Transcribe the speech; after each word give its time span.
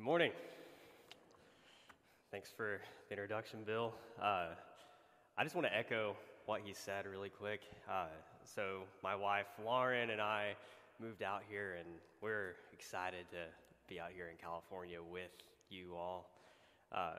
Good 0.00 0.06
morning. 0.06 0.32
Thanks 2.32 2.48
for 2.56 2.80
the 3.10 3.12
introduction, 3.12 3.64
Bill. 3.66 3.92
Uh, 4.18 4.46
I 5.36 5.42
just 5.42 5.54
want 5.54 5.66
to 5.66 5.76
echo 5.76 6.16
what 6.46 6.62
he 6.64 6.72
said 6.72 7.04
really 7.04 7.28
quick. 7.28 7.60
Uh, 7.86 8.06
so, 8.42 8.84
my 9.02 9.14
wife 9.14 9.44
Lauren 9.62 10.08
and 10.08 10.18
I 10.18 10.54
moved 11.02 11.22
out 11.22 11.42
here, 11.50 11.76
and 11.78 11.86
we're 12.22 12.54
excited 12.72 13.26
to 13.32 13.44
be 13.90 14.00
out 14.00 14.08
here 14.16 14.28
in 14.30 14.38
California 14.38 15.00
with 15.02 15.32
you 15.68 15.92
all. 15.94 16.30
Uh, 16.90 17.18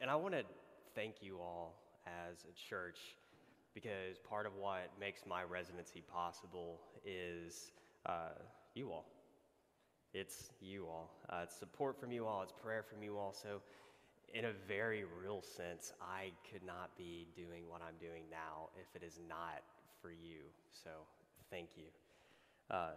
and 0.00 0.10
I 0.10 0.16
want 0.16 0.32
to 0.32 0.42
thank 0.94 1.16
you 1.20 1.36
all 1.38 1.74
as 2.06 2.46
a 2.50 2.70
church 2.70 2.96
because 3.74 4.16
part 4.26 4.46
of 4.46 4.52
what 4.58 4.88
makes 4.98 5.24
my 5.28 5.42
residency 5.42 6.02
possible 6.10 6.80
is 7.04 7.72
uh, 8.06 8.40
you 8.74 8.90
all. 8.90 9.11
It's 10.14 10.50
you 10.60 10.86
all. 10.86 11.10
Uh, 11.30 11.40
it's 11.44 11.56
support 11.56 11.98
from 11.98 12.12
you 12.12 12.26
all. 12.26 12.42
It's 12.42 12.52
prayer 12.52 12.82
from 12.82 13.02
you 13.02 13.16
all. 13.16 13.32
So, 13.32 13.62
in 14.34 14.46
a 14.46 14.52
very 14.66 15.04
real 15.22 15.42
sense, 15.42 15.92
I 16.00 16.32
could 16.50 16.64
not 16.64 16.96
be 16.96 17.26
doing 17.34 17.64
what 17.68 17.80
I'm 17.82 17.96
doing 18.00 18.24
now 18.30 18.68
if 18.80 19.00
it 19.00 19.04
is 19.04 19.18
not 19.28 19.62
for 20.00 20.10
you. 20.10 20.40
So, 20.72 20.90
thank 21.50 21.70
you. 21.76 21.84
Uh, 22.70 22.90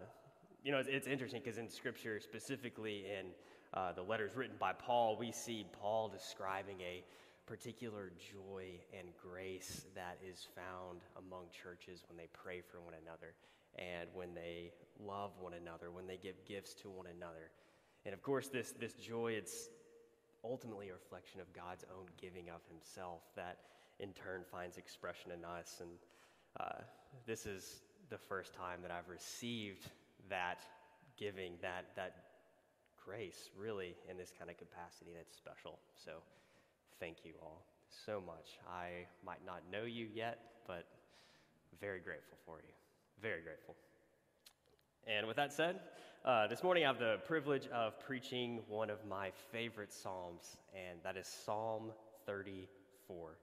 you 0.64 0.72
know, 0.72 0.80
it's, 0.80 0.90
it's 0.90 1.08
interesting 1.08 1.42
because 1.44 1.58
in 1.58 1.70
Scripture, 1.70 2.20
specifically 2.20 3.06
in 3.06 3.28
uh, 3.74 3.94
the 3.94 4.02
letters 4.02 4.32
written 4.36 4.56
by 4.60 4.74
Paul, 4.74 5.18
we 5.18 5.32
see 5.32 5.66
Paul 5.80 6.10
describing 6.10 6.82
a 6.82 7.04
particular 7.46 8.12
joy 8.18 8.72
and 8.98 9.08
grace 9.22 9.86
that 9.96 10.18
is 10.28 10.48
found 10.56 11.02
among 11.18 11.46
churches 11.52 12.04
when 12.10 12.18
they 12.18 12.28
pray 12.34 12.62
for 12.62 12.82
one 12.82 12.94
another 13.06 13.36
and 13.78 14.10
when 14.14 14.34
they 14.34 14.72
love 15.00 15.32
one 15.40 15.54
another, 15.54 15.92
when 15.92 16.08
they 16.08 16.18
give 16.18 16.36
gifts 16.48 16.74
to 16.74 16.90
one 16.90 17.08
another. 17.08 17.52
And 18.06 18.14
of 18.14 18.22
course, 18.22 18.48
this, 18.48 18.74
this 18.80 18.94
joy, 18.94 19.34
it's 19.34 19.70
ultimately 20.44 20.90
a 20.90 20.94
reflection 20.94 21.42
of 21.42 21.52
God's 21.54 21.84
own 21.98 22.06
giving 22.22 22.50
of 22.50 22.62
Himself 22.70 23.22
that 23.36 23.58
in 24.00 24.14
turn 24.14 24.44
finds 24.52 24.78
expression 24.78 25.32
in 25.32 25.44
us. 25.44 25.82
And 25.82 25.90
uh, 26.60 26.82
this 27.26 27.46
is 27.46 27.82
the 28.10 28.18
first 28.18 28.54
time 28.54 28.80
that 28.82 28.92
I've 28.92 29.10
received 29.10 29.88
that 30.30 30.60
giving, 31.18 31.54
that, 31.62 31.86
that 31.96 32.16
grace, 33.04 33.50
really, 33.58 33.96
in 34.10 34.18
this 34.18 34.32
kind 34.38 34.50
of 34.50 34.58
capacity, 34.58 35.12
it's 35.20 35.36
special. 35.36 35.80
So 36.04 36.12
thank 37.00 37.18
you 37.24 37.34
all 37.42 37.66
so 38.06 38.22
much. 38.26 38.60
I 38.70 39.06
might 39.26 39.46
not 39.46 39.62
know 39.72 39.86
you 39.86 40.08
yet, 40.14 40.40
but 40.68 40.86
very 41.80 42.00
grateful 42.00 42.38
for 42.46 42.58
you. 42.58 42.85
Very 43.22 43.42
grateful. 43.42 43.76
And 45.08 45.28
with 45.28 45.38
that 45.38 45.54
said, 45.54 45.80
uh, 46.26 46.48
this 46.48 46.64
morning 46.64 46.84
I 46.84 46.88
have 46.88 47.00
the 47.00 47.18
privilege 47.26 47.68
of 47.68 48.00
preaching 48.00 48.60
one 48.68 48.90
of 48.90 49.06
my 49.06 49.32
favorite 49.52 49.94
Psalms, 49.94 50.58
and 50.74 51.00
that 51.04 51.16
is 51.16 51.28
Psalm 51.28 51.92
34. 52.26 53.38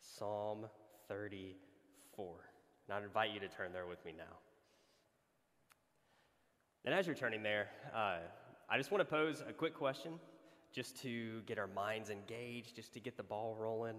Psalm 0.00 0.66
34. 1.08 2.34
And 2.88 2.96
I'd 2.96 3.02
invite 3.02 3.32
you 3.32 3.40
to 3.40 3.48
turn 3.48 3.72
there 3.72 3.86
with 3.86 4.04
me 4.04 4.12
now. 4.16 4.36
And 6.84 6.94
as 6.94 7.06
you're 7.06 7.16
turning 7.16 7.42
there, 7.42 7.68
uh, 7.94 8.18
I 8.70 8.78
just 8.78 8.90
want 8.90 9.00
to 9.00 9.04
pose 9.04 9.42
a 9.46 9.52
quick 9.52 9.74
question 9.74 10.12
just 10.72 11.00
to 11.02 11.40
get 11.46 11.58
our 11.58 11.68
minds 11.68 12.10
engaged, 12.10 12.76
just 12.76 12.94
to 12.94 13.00
get 13.00 13.16
the 13.16 13.22
ball 13.22 13.56
rolling. 13.58 13.96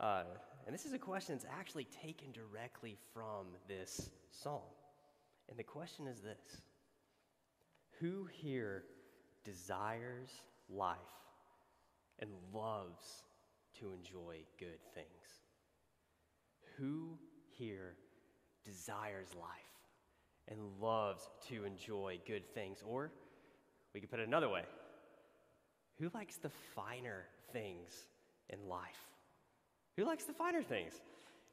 Uh, 0.00 0.24
and 0.68 0.74
this 0.74 0.84
is 0.84 0.92
a 0.92 0.98
question 0.98 1.34
that's 1.34 1.46
actually 1.50 1.86
taken 2.02 2.28
directly 2.30 2.98
from 3.14 3.46
this 3.68 4.10
psalm. 4.30 4.60
And 5.48 5.58
the 5.58 5.64
question 5.64 6.06
is 6.06 6.20
this 6.20 6.60
Who 8.00 8.28
here 8.30 8.84
desires 9.44 10.28
life 10.68 10.98
and 12.18 12.28
loves 12.52 13.22
to 13.80 13.92
enjoy 13.92 14.40
good 14.58 14.78
things? 14.94 15.06
Who 16.76 17.16
here 17.56 17.94
desires 18.62 19.28
life 19.34 19.48
and 20.48 20.58
loves 20.82 21.30
to 21.48 21.64
enjoy 21.64 22.20
good 22.26 22.46
things? 22.52 22.82
Or 22.86 23.10
we 23.94 24.00
could 24.00 24.10
put 24.10 24.20
it 24.20 24.28
another 24.28 24.50
way 24.50 24.64
who 25.98 26.10
likes 26.12 26.36
the 26.36 26.50
finer 26.74 27.24
things 27.54 28.04
in 28.50 28.68
life? 28.68 29.07
Who 29.98 30.04
likes 30.04 30.22
the 30.22 30.32
finer 30.32 30.62
things? 30.62 30.92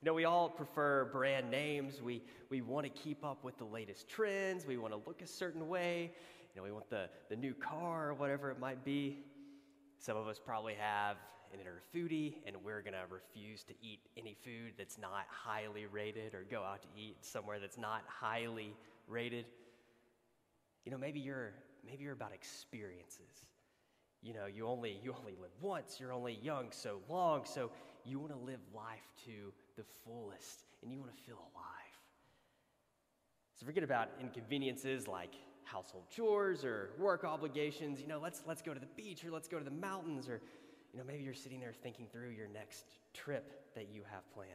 You 0.04 0.06
know, 0.06 0.14
we 0.14 0.26
all 0.26 0.50
prefer 0.50 1.06
brand 1.06 1.50
names. 1.50 2.00
We, 2.00 2.22
we 2.52 2.62
want 2.62 2.86
to 2.86 2.92
keep 2.92 3.26
up 3.26 3.44
with 3.44 3.58
the 3.58 3.66
latest 3.66 4.08
trends. 4.08 4.68
We 4.68 4.78
want 4.78 4.94
to 4.94 5.02
look 5.08 5.24
a 5.24 5.28
certain 5.28 5.68
way. 5.68 6.12
You 6.54 6.62
know, 6.62 6.64
we 6.64 6.72
want 6.72 6.88
the, 6.92 7.10
the 7.28 7.36
new 7.36 7.56
car 7.56 8.10
or 8.10 8.14
whatever 8.14 8.52
it 8.52 8.60
might 8.60 8.86
be. 8.86 9.26
Some 9.98 10.16
of 10.16 10.28
us 10.28 10.40
probably 10.40 10.76
have 10.76 11.18
an 11.52 11.60
inner 11.60 11.82
foodie, 11.92 12.36
and 12.46 12.56
we're 12.64 12.84
going 12.84 12.94
to 12.94 13.06
refuse 13.10 13.64
to 13.64 13.74
eat 13.82 14.02
any 14.16 14.36
food 14.44 14.74
that's 14.78 15.00
not 15.00 15.26
highly 15.28 15.88
rated 15.88 16.36
or 16.36 16.46
go 16.52 16.62
out 16.62 16.84
to 16.84 16.88
eat 16.96 17.26
somewhere 17.26 17.60
that's 17.60 17.80
not 17.80 18.04
highly 18.06 18.76
rated. 19.08 19.46
You 20.86 20.92
know, 20.92 21.00
maybe 21.00 21.20
you're, 21.20 21.54
maybe 21.84 22.04
you're 22.04 22.14
about 22.14 22.32
experiences 22.32 23.48
you 24.26 24.34
know, 24.34 24.48
you 24.48 24.68
only, 24.68 25.00
you 25.04 25.16
only 25.18 25.36
live 25.40 25.52
once, 25.62 26.00
you're 26.00 26.12
only 26.12 26.40
young 26.42 26.72
so 26.72 27.00
long, 27.08 27.46
so 27.46 27.70
you 28.06 28.20
want 28.20 28.32
to 28.32 28.40
live 28.40 28.60
life 28.74 29.08
to 29.26 29.52
the 29.78 29.84
fullest 30.06 30.66
and 30.82 30.92
you 30.92 31.00
want 31.00 31.16
to 31.16 31.22
feel 31.24 31.38
alive. 31.38 31.96
So 33.56 33.66
forget 33.66 33.84
about 33.84 34.10
inconveniences 34.20 35.08
like 35.08 35.34
household 35.64 36.04
chores 36.10 36.64
or 36.64 36.92
work 37.00 37.24
obligations. 37.24 38.00
You 38.00 38.08
know, 38.08 38.20
let's, 38.22 38.44
let's 38.46 38.62
go 38.62 38.74
to 38.74 38.80
the 38.80 38.90
beach 38.96 39.24
or 39.26 39.32
let's 39.32 39.48
go 39.48 39.58
to 39.58 39.66
the 39.66 39.72
mountains 39.72 40.30
or, 40.30 40.42
you 40.94 41.00
know, 41.00 41.06
maybe 41.06 41.24
you're 41.24 41.34
sitting 41.34 41.60
there 41.60 41.74
thinking 41.74 42.08
through 42.12 42.30
your 42.30 42.48
next 42.48 42.86
trip 43.14 43.74
that 43.76 43.88
you 43.92 44.04
have 44.12 44.30
planned. 44.34 44.52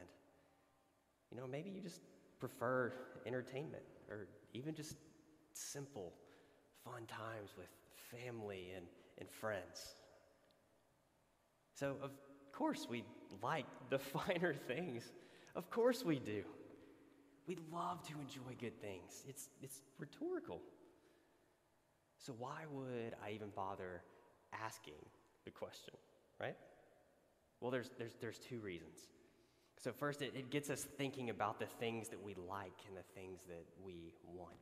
You 1.30 1.38
know, 1.38 1.46
maybe 1.46 1.70
you 1.70 1.80
just 1.80 2.00
prefer 2.38 2.92
entertainment 3.26 3.82
or 4.08 4.28
even 4.54 4.74
just 4.74 4.96
simple, 5.52 6.12
fun 6.84 7.06
times 7.06 7.50
with 7.56 7.68
family 8.10 8.72
and 8.76 8.86
and 9.20 9.30
friends. 9.30 9.94
So, 11.74 11.96
of 12.02 12.10
course, 12.60 12.86
we 12.90 13.04
like 13.42 13.64
the 13.88 13.98
finer 14.16 14.52
things. 14.52 15.12
Of 15.56 15.70
course, 15.70 16.04
we 16.04 16.18
do. 16.18 16.42
We 17.48 17.56
love 17.72 18.06
to 18.08 18.12
enjoy 18.20 18.54
good 18.60 18.78
things. 18.80 19.24
It's, 19.26 19.48
it's 19.62 19.80
rhetorical. 19.98 20.60
So, 22.18 22.34
why 22.38 22.60
would 22.70 23.14
I 23.24 23.30
even 23.30 23.48
bother 23.56 24.02
asking 24.52 25.00
the 25.46 25.50
question, 25.50 25.94
right? 26.38 26.54
Well, 27.60 27.70
there's, 27.70 27.90
there's, 27.98 28.14
there's 28.20 28.38
two 28.38 28.60
reasons. 28.60 29.08
So, 29.78 29.90
first, 29.90 30.20
it, 30.20 30.34
it 30.36 30.50
gets 30.50 30.68
us 30.68 30.86
thinking 30.98 31.30
about 31.30 31.58
the 31.58 31.66
things 31.66 32.08
that 32.10 32.22
we 32.22 32.34
like 32.34 32.78
and 32.86 32.96
the 32.96 33.08
things 33.14 33.40
that 33.48 33.64
we 33.82 34.12
want. 34.26 34.52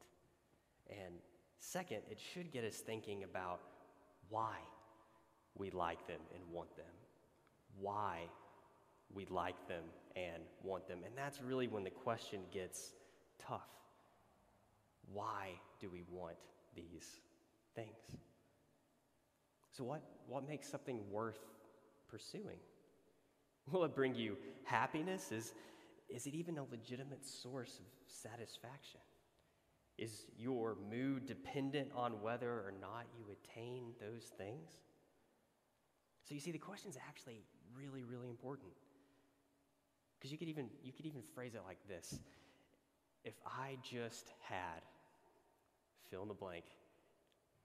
And 0.88 1.14
second, 1.58 2.02
it 2.08 2.20
should 2.32 2.52
get 2.52 2.62
us 2.62 2.76
thinking 2.76 3.24
about 3.24 3.60
why 4.28 4.54
we 5.56 5.70
like 5.70 6.06
them 6.06 6.20
and 6.32 6.42
want 6.52 6.74
them, 6.76 6.86
why 7.80 8.22
we 9.14 9.26
like 9.26 9.68
them 9.68 9.84
and 10.16 10.42
want 10.62 10.86
them. 10.88 11.00
And 11.04 11.16
that's 11.16 11.40
really 11.40 11.68
when 11.68 11.84
the 11.84 11.90
question 11.90 12.40
gets 12.52 12.92
tough. 13.38 13.68
Why 15.12 15.52
do 15.80 15.88
we 15.90 16.02
want 16.10 16.36
these 16.74 17.20
things? 17.74 18.18
So, 19.72 19.84
what, 19.84 20.02
what 20.26 20.46
makes 20.46 20.68
something 20.68 21.00
worth 21.10 21.38
pursuing? 22.10 22.58
Will 23.70 23.84
it 23.84 23.94
bring 23.94 24.14
you 24.14 24.36
happiness? 24.64 25.32
Is, 25.32 25.54
is 26.08 26.26
it 26.26 26.34
even 26.34 26.58
a 26.58 26.64
legitimate 26.70 27.24
source 27.24 27.78
of 27.78 27.86
satisfaction? 28.06 29.00
Is 29.96 30.26
your 30.38 30.76
mood 30.90 31.26
dependent 31.26 31.90
on 31.94 32.22
whether 32.22 32.50
or 32.50 32.72
not 32.80 33.06
you 33.16 33.24
attain 33.32 33.92
those 34.00 34.32
things? 34.36 34.70
So 36.24 36.34
you 36.34 36.40
see, 36.40 36.52
the 36.52 36.58
question 36.58 36.90
is 36.90 36.98
actually 37.08 37.42
really, 37.76 38.04
really 38.04 38.28
important. 38.28 38.70
Because 40.18 40.32
you 40.32 40.38
could 40.38 40.48
even 40.48 40.68
you 40.82 40.92
could 40.92 41.06
even 41.06 41.22
phrase 41.34 41.54
it 41.54 41.62
like 41.66 41.78
this. 41.88 42.18
If 43.24 43.34
I 43.46 43.76
just 43.82 44.32
had 44.40 44.82
fill 46.10 46.22
in 46.22 46.28
the 46.28 46.34
blank, 46.34 46.64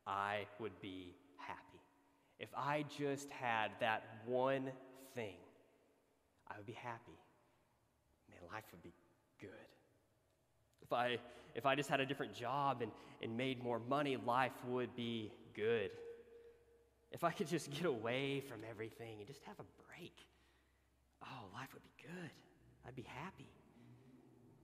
I 0.06 0.46
would 0.60 0.80
be 0.82 1.16
happy. 1.38 1.80
If 2.40 2.50
I 2.56 2.86
just 2.98 3.30
had 3.30 3.72
that 3.80 4.04
one 4.26 4.72
thing, 5.16 5.36
I 6.50 6.58
would 6.58 6.66
be 6.66 6.74
happy. 6.74 7.18
Man, 8.30 8.40
life 8.52 8.66
would 8.72 8.84
be 8.84 8.94
good. 9.40 9.50
If 10.82 10.92
I, 10.92 11.18
if 11.56 11.66
I 11.66 11.76
just 11.76 11.90
had 11.90 12.00
a 12.00 12.06
different 12.06 12.34
job 12.34 12.82
and, 12.82 12.92
and 13.22 13.38
made 13.38 13.64
more 13.64 13.80
money, 13.80 14.18
life 14.18 14.52
would 14.68 14.96
be 14.96 15.32
good. 15.56 15.92
If 17.14 17.24
I 17.24 17.32
could 17.32 17.48
just 17.48 17.70
get 17.70 17.86
away 17.86 18.42
from 18.42 18.62
everything 18.70 19.20
and 19.20 19.28
just 19.28 19.44
have 19.44 19.60
a 19.60 19.66
break, 19.88 20.16
oh, 21.24 21.46
life 21.54 21.70
would 21.74 21.84
be 21.84 21.94
good. 22.02 22.32
I'd 22.86 22.96
be 22.96 23.06
happy. 23.08 23.48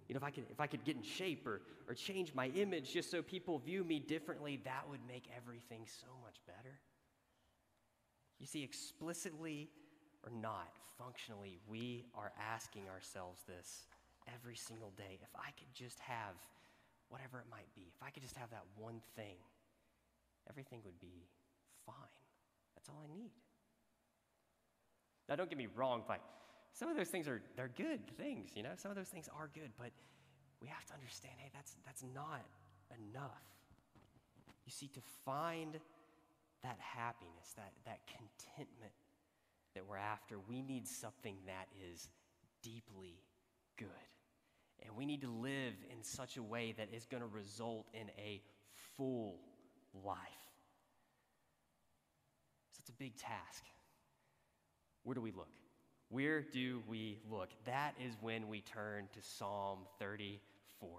You 0.08 0.16
know, 0.16 0.18
if 0.18 0.24
I 0.24 0.32
could, 0.32 0.46
if 0.50 0.60
I 0.60 0.66
could 0.66 0.84
get 0.84 0.96
in 0.96 1.04
shape 1.04 1.46
or, 1.46 1.62
or 1.88 1.94
change 1.94 2.34
my 2.34 2.48
image 2.48 2.92
just 2.92 3.12
so 3.12 3.22
people 3.22 3.60
view 3.60 3.84
me 3.84 4.00
differently, 4.00 4.60
that 4.66 4.84
would 4.90 5.00
make 5.08 5.26
everything 5.38 5.86
so 5.86 6.08
much 6.24 6.42
better. 6.48 6.80
You 8.40 8.48
see, 8.48 8.64
explicitly 8.64 9.70
or 10.24 10.32
not, 10.32 10.74
functionally, 10.98 11.60
we 11.70 12.06
are 12.16 12.32
asking 12.52 12.90
ourselves 12.90 13.42
this 13.48 13.86
every 14.34 14.56
single 14.56 14.92
day. 14.98 15.20
If 15.22 15.30
I 15.36 15.52
could 15.52 15.72
just 15.76 16.00
have 16.00 16.34
whatever 17.10 17.40
it 17.40 17.46
might 17.52 17.74
be, 17.76 17.92
if 17.96 18.02
I 18.02 18.10
could 18.10 18.24
just 18.24 18.38
have 18.38 18.50
that 18.50 18.66
one 18.76 19.02
thing, 19.16 19.38
everything 20.50 20.80
would 20.84 21.00
be 21.00 21.28
fine. 21.86 21.96
That's 22.80 22.90
all 22.90 23.04
I 23.04 23.12
need. 23.14 23.32
Now, 25.28 25.36
don't 25.36 25.50
get 25.50 25.58
me 25.58 25.68
wrong, 25.76 26.04
but 26.08 26.22
some 26.74 26.90
of 26.90 26.96
those 26.96 27.10
things 27.10 27.28
are 27.28 27.42
they're 27.58 27.72
good 27.76 28.00
things, 28.18 28.52
you 28.56 28.64
know. 28.64 28.72
Some 28.78 28.90
of 28.90 28.96
those 28.96 29.10
things 29.10 29.28
are 29.38 29.50
good, 29.54 29.72
but 29.78 29.92
we 30.62 30.70
have 30.70 30.86
to 30.86 30.94
understand, 30.94 31.34
hey, 31.38 31.52
that's 31.54 31.76
that's 31.86 32.04
not 32.16 32.46
enough. 32.98 33.44
You 34.66 34.72
see, 34.72 34.88
to 34.88 35.02
find 35.26 35.80
that 36.64 36.78
happiness, 36.80 37.54
that, 37.56 37.74
that 37.86 38.00
contentment 38.08 38.94
that 39.76 39.86
we're 39.88 39.98
after, 39.98 40.38
we 40.48 40.62
need 40.62 40.88
something 40.88 41.36
that 41.48 41.68
is 41.92 42.10
deeply 42.62 43.22
good. 43.78 43.88
And 44.86 44.96
we 44.96 45.06
need 45.06 45.22
to 45.22 45.30
live 45.30 45.74
in 45.92 46.04
such 46.04 46.38
a 46.38 46.44
way 46.44 46.74
that 46.78 46.90
is 46.94 47.06
going 47.06 47.22
to 47.22 47.28
result 47.28 47.88
in 47.94 48.10
a 48.18 48.42
full 48.96 49.40
life. 49.94 50.18
It's 52.90 52.96
a 52.96 53.04
big 53.04 53.18
task. 53.18 53.64
Where 55.04 55.14
do 55.14 55.22
we 55.22 55.32
look? 55.32 55.52
Where 56.10 56.42
do 56.42 56.82
we 56.90 57.20
look? 57.30 57.50
That 57.66 57.94
is 58.04 58.16
when 58.20 58.48
we 58.48 58.62
turn 58.62 59.08
to 59.14 59.20
Psalm 59.22 59.82
34. 60.00 60.90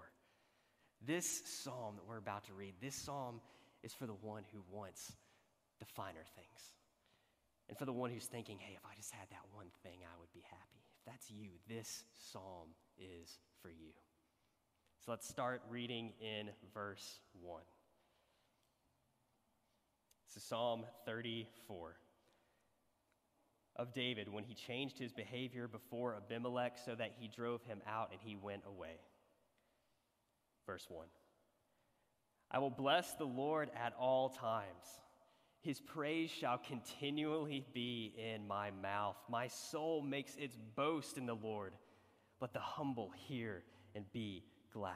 This 1.05 1.41
psalm 1.45 1.97
that 1.97 2.07
we're 2.07 2.17
about 2.17 2.45
to 2.45 2.53
read, 2.53 2.75
this 2.81 2.95
psalm 2.95 3.41
is 3.83 3.93
for 3.93 4.07
the 4.07 4.13
one 4.13 4.43
who 4.53 4.59
wants 4.71 5.11
the 5.79 5.85
finer 5.85 6.23
things. 6.37 6.61
And 7.67 7.77
for 7.77 7.83
the 7.83 7.91
one 7.91 8.09
who's 8.09 8.27
thinking, 8.27 8.57
hey, 8.61 8.77
if 8.77 8.85
I 8.85 8.95
just 8.95 9.11
had 9.13 9.27
that 9.31 9.43
one 9.53 9.67
thing, 9.83 9.99
I 10.01 10.17
would 10.17 10.31
be 10.31 10.43
happy. 10.49 10.85
If 10.99 11.11
that's 11.11 11.29
you, 11.29 11.49
this 11.67 12.05
psalm 12.31 12.69
is 12.97 13.37
for 13.61 13.69
you. 13.69 13.91
So 15.05 15.11
let's 15.11 15.27
start 15.27 15.61
reading 15.69 16.13
in 16.21 16.51
verse 16.73 17.19
1. 17.41 17.61
Is 20.35 20.43
Psalm 20.43 20.85
34 21.05 21.95
of 23.75 23.93
David 23.93 24.31
when 24.31 24.43
he 24.43 24.53
changed 24.53 24.97
his 24.97 25.11
behavior 25.11 25.67
before 25.67 26.15
Abimelech 26.15 26.77
so 26.85 26.95
that 26.95 27.11
he 27.19 27.27
drove 27.27 27.63
him 27.63 27.81
out 27.87 28.11
and 28.11 28.19
he 28.23 28.35
went 28.35 28.63
away. 28.65 28.99
Verse 30.65 30.85
1 30.89 31.07
I 32.49 32.59
will 32.59 32.69
bless 32.69 33.13
the 33.13 33.25
Lord 33.25 33.69
at 33.75 33.93
all 33.99 34.29
times. 34.29 34.99
His 35.61 35.79
praise 35.79 36.29
shall 36.29 36.57
continually 36.57 37.65
be 37.73 38.13
in 38.17 38.47
my 38.47 38.71
mouth. 38.71 39.17
My 39.29 39.47
soul 39.47 40.01
makes 40.01 40.35
its 40.35 40.57
boast 40.75 41.17
in 41.17 41.25
the 41.25 41.35
Lord. 41.35 41.73
Let 42.39 42.53
the 42.53 42.59
humble 42.59 43.11
hear 43.27 43.63
and 43.95 44.05
be 44.11 44.43
glad. 44.73 44.95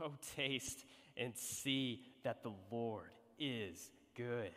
Oh, 0.00 0.12
taste 0.36 0.84
and 1.16 1.36
see 1.36 2.02
that 2.24 2.42
the 2.42 2.52
Lord 2.70 3.10
is 3.38 3.90
good. 4.16 4.52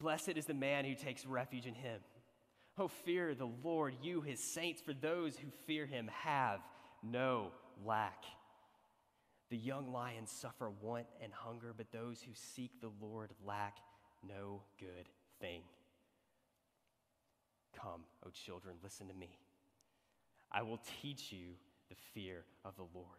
Blessed 0.00 0.30
is 0.30 0.46
the 0.46 0.54
man 0.54 0.84
who 0.84 0.94
takes 0.94 1.24
refuge 1.24 1.66
in 1.66 1.74
him. 1.74 2.00
Oh, 2.78 2.88
fear 2.88 3.34
the 3.34 3.50
Lord, 3.62 3.94
you, 4.02 4.22
his 4.22 4.42
saints, 4.42 4.80
for 4.80 4.94
those 4.94 5.36
who 5.36 5.48
fear 5.66 5.86
him 5.86 6.10
have 6.22 6.60
no 7.02 7.48
lack. 7.84 8.24
The 9.50 9.56
young 9.58 9.92
lions 9.92 10.30
suffer 10.30 10.70
want 10.70 11.06
and 11.22 11.32
hunger, 11.32 11.74
but 11.76 11.92
those 11.92 12.22
who 12.22 12.32
seek 12.34 12.80
the 12.80 12.90
Lord 13.00 13.30
lack 13.46 13.76
no 14.26 14.62
good 14.80 15.08
thing. 15.40 15.62
Come, 17.76 18.04
O 18.24 18.30
children, 18.30 18.76
listen 18.82 19.08
to 19.08 19.14
me. 19.14 19.38
I 20.50 20.62
will 20.62 20.80
teach 21.02 21.32
you 21.32 21.54
the 21.88 21.96
fear 22.14 22.44
of 22.64 22.76
the 22.76 22.86
Lord. 22.94 23.18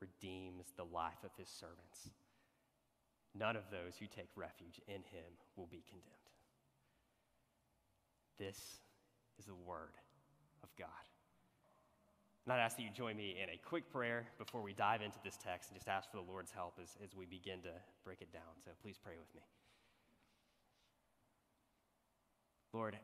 redeems 0.00 0.72
the 0.76 0.84
life 0.84 1.22
of 1.24 1.30
his 1.38 1.48
servants. 1.48 2.10
None 3.34 3.56
of 3.56 3.64
those 3.70 3.96
who 3.98 4.06
take 4.06 4.28
refuge 4.36 4.80
in 4.88 5.02
him 5.12 5.30
will 5.56 5.66
be 5.66 5.84
condemned. 5.88 6.16
This 8.38 8.80
is 9.38 9.46
the 9.46 9.54
word 9.54 9.96
of 10.62 10.68
God. 10.78 10.88
And 12.44 12.52
I'd 12.52 12.60
ask 12.64 12.76
that 12.76 12.82
you 12.82 12.90
join 12.90 13.16
me 13.16 13.36
in 13.42 13.50
a 13.50 13.60
quick 13.66 13.90
prayer 13.90 14.28
before 14.38 14.62
we 14.62 14.72
dive 14.72 15.02
into 15.02 15.18
this 15.24 15.36
text 15.36 15.70
and 15.70 15.76
just 15.76 15.88
ask 15.88 16.10
for 16.10 16.16
the 16.16 16.30
Lord's 16.30 16.52
help 16.52 16.74
as, 16.80 16.96
as 17.02 17.14
we 17.16 17.26
begin 17.26 17.60
to 17.62 17.72
break 18.04 18.20
it 18.20 18.32
down. 18.32 18.62
So 18.64 18.70
please 18.82 18.96
pray 19.02 19.14
with 19.18 19.34
me. 19.34 19.42
Lord, 22.72 22.96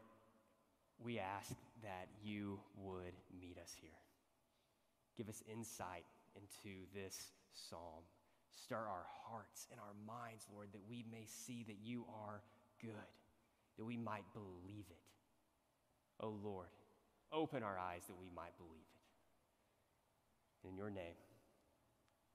we 1.03 1.19
ask 1.19 1.51
that 1.83 2.09
you 2.23 2.61
would 2.77 3.15
meet 3.41 3.59
us 3.59 3.75
here. 3.81 3.91
Give 5.17 5.29
us 5.29 5.43
insight 5.51 6.05
into 6.37 6.87
this 6.95 7.33
psalm. 7.53 8.05
Stir 8.51 8.77
our 8.77 9.07
hearts 9.27 9.67
and 9.71 9.81
our 9.81 9.95
minds, 10.07 10.47
Lord, 10.53 10.69
that 10.73 10.81
we 10.89 11.05
may 11.11 11.25
see 11.27 11.65
that 11.69 11.79
you 11.83 12.05
are 12.27 12.43
good, 12.81 13.11
that 13.79 13.85
we 13.85 13.97
might 13.97 14.25
believe 14.35 14.85
it. 14.91 15.03
Oh 16.21 16.37
Lord, 16.43 16.69
open 17.33 17.62
our 17.62 17.79
eyes 17.79 18.03
that 18.07 18.19
we 18.19 18.29
might 18.35 18.57
believe 18.59 18.87
it. 20.62 20.69
In 20.69 20.77
your 20.77 20.91
name, 20.91 21.17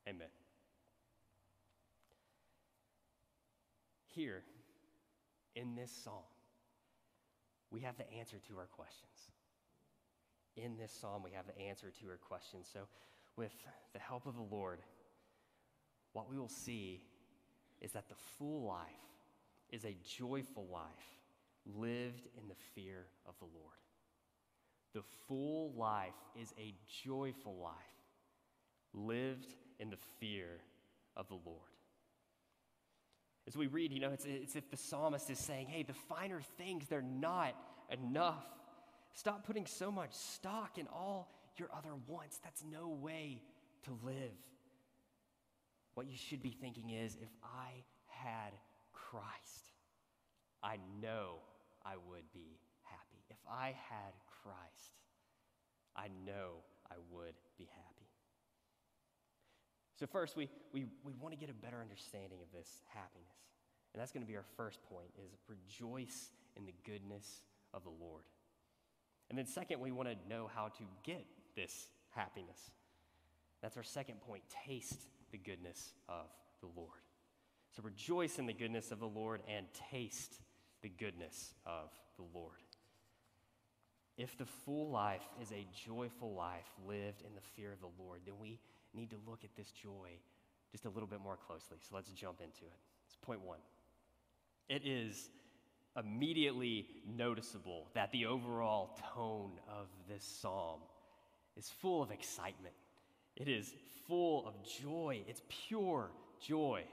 amen. 0.07 0.27
Here, 4.07 4.43
in 5.55 5.75
this 5.75 5.91
psalm, 5.91 6.25
we 7.71 7.81
have 7.81 7.97
the 7.97 8.11
answer 8.11 8.37
to 8.47 8.57
our 8.57 8.65
questions. 8.65 9.31
In 10.55 10.75
this 10.77 10.91
psalm, 10.91 11.21
we 11.23 11.31
have 11.31 11.45
the 11.45 11.57
answer 11.67 11.91
to 12.01 12.09
our 12.09 12.17
questions. 12.17 12.67
So, 12.71 12.87
with 13.37 13.53
the 13.93 13.99
help 13.99 14.25
of 14.25 14.35
the 14.35 14.55
Lord, 14.55 14.79
what 16.13 16.29
we 16.29 16.37
will 16.37 16.49
see 16.49 17.01
is 17.79 17.91
that 17.91 18.09
the 18.09 18.15
full 18.37 18.65
life 18.65 18.81
is 19.69 19.85
a 19.85 19.95
joyful 20.03 20.67
life 20.71 20.83
lived 21.65 22.27
in 22.37 22.47
the 22.47 22.55
fear 22.73 23.05
of 23.27 23.35
the 23.39 23.45
Lord. 23.45 23.75
The 24.93 25.03
full 25.27 25.73
life 25.77 26.15
is 26.41 26.53
a 26.57 26.73
joyful 27.03 27.55
life 27.61 27.73
lived 28.93 29.53
in 29.79 29.89
the 29.89 29.97
fear 30.19 30.47
of 31.15 31.27
the 31.27 31.35
Lord. 31.45 31.61
As 33.47 33.55
we 33.55 33.67
read, 33.67 33.91
you 33.91 33.99
know, 33.99 34.11
it's, 34.11 34.25
it's 34.25 34.55
if 34.55 34.69
the 34.69 34.77
psalmist 34.77 35.29
is 35.29 35.39
saying, 35.39 35.67
hey, 35.67 35.83
the 35.83 35.93
finer 35.93 36.41
things, 36.57 36.85
they're 36.89 37.01
not 37.01 37.53
enough. 37.91 38.45
Stop 39.13 39.45
putting 39.45 39.65
so 39.65 39.91
much 39.91 40.13
stock 40.13 40.77
in 40.77 40.87
all 40.87 41.36
your 41.59 41.69
other 41.75 41.93
wants. 42.07 42.39
That's 42.43 42.63
no 42.69 42.89
way 42.89 43.41
to 43.83 43.91
live. 44.03 44.37
What 45.95 46.07
you 46.07 46.17
should 46.17 46.41
be 46.41 46.51
thinking 46.51 46.91
is 46.91 47.15
if 47.15 47.29
I 47.43 47.83
had 48.07 48.53
Christ, 48.93 49.71
I 50.61 50.77
know 51.01 51.37
I 51.85 51.95
would 52.09 52.31
be 52.33 52.59
happy. 52.83 53.23
If 53.29 53.37
I 53.49 53.75
had 53.89 54.13
Christ, 54.43 54.93
I 55.95 56.07
know 56.25 56.63
I 56.91 56.95
would 57.11 57.33
be 57.57 57.65
happy. 57.65 58.07
So, 59.99 60.05
first, 60.05 60.37
we, 60.37 60.49
we, 60.73 60.85
we 61.03 61.13
want 61.19 61.33
to 61.33 61.39
get 61.39 61.49
a 61.49 61.53
better 61.53 61.81
understanding 61.81 62.39
of 62.41 62.51
this 62.55 62.69
happiness. 62.93 63.33
And 63.93 64.01
that's 64.01 64.11
going 64.11 64.21
to 64.21 64.27
be 64.27 64.35
our 64.35 64.45
first 64.55 64.79
point 64.83 65.09
is 65.25 65.31
rejoice 65.47 66.29
in 66.55 66.65
the 66.65 66.73
goodness 66.85 67.41
of 67.73 67.83
the 67.83 67.89
Lord. 67.89 68.23
And 69.29 69.37
then 69.39 69.47
second, 69.47 69.79
we 69.79 69.91
want 69.91 70.09
to 70.09 70.15
know 70.29 70.49
how 70.53 70.67
to 70.67 70.83
get 71.03 71.25
this 71.57 71.89
happiness. 72.11 72.71
That's 73.61 73.75
our 73.75 73.83
second 73.83 74.21
point. 74.21 74.43
Taste 74.65 75.07
the 75.31 75.37
goodness 75.37 75.91
of 76.07 76.27
the 76.61 76.69
Lord. 76.73 77.01
So 77.75 77.81
rejoice 77.83 78.39
in 78.39 78.45
the 78.45 78.53
goodness 78.53 78.91
of 78.91 78.99
the 78.99 79.07
Lord 79.07 79.41
and 79.53 79.65
taste 79.91 80.39
the 80.81 80.89
goodness 80.89 81.53
of 81.65 81.89
the 82.15 82.23
Lord. 82.33 82.55
If 84.17 84.37
the 84.37 84.45
full 84.45 84.89
life 84.89 85.27
is 85.41 85.51
a 85.51 85.67
joyful 85.85 86.33
life 86.33 86.65
lived 86.87 87.23
in 87.27 87.35
the 87.35 87.41
fear 87.55 87.73
of 87.73 87.81
the 87.81 88.01
Lord, 88.01 88.21
then 88.25 88.35
we 88.39 88.59
need 88.93 89.09
to 89.09 89.17
look 89.27 89.43
at 89.43 89.55
this 89.55 89.71
joy 89.71 90.09
just 90.71 90.85
a 90.85 90.89
little 90.89 91.07
bit 91.07 91.19
more 91.21 91.37
closely. 91.47 91.77
So 91.81 91.95
let's 91.95 92.09
jump 92.11 92.39
into 92.41 92.65
it. 92.65 92.79
It's 93.05 93.17
point 93.21 93.41
one. 93.41 93.59
It 94.69 94.81
is 94.85 95.29
immediately 95.97 96.87
noticeable 97.15 97.87
that 97.93 98.11
the 98.11 98.25
overall 98.25 98.97
tone 99.15 99.51
of 99.67 99.87
this 100.07 100.23
psalm 100.23 100.79
is 101.57 101.69
full 101.81 102.01
of 102.01 102.11
excitement. 102.11 102.75
It 103.35 103.47
is 103.47 103.73
full 104.07 104.47
of 104.47 104.53
joy. 104.63 105.23
It's 105.27 105.41
pure 105.67 106.11
joy. 106.39 106.83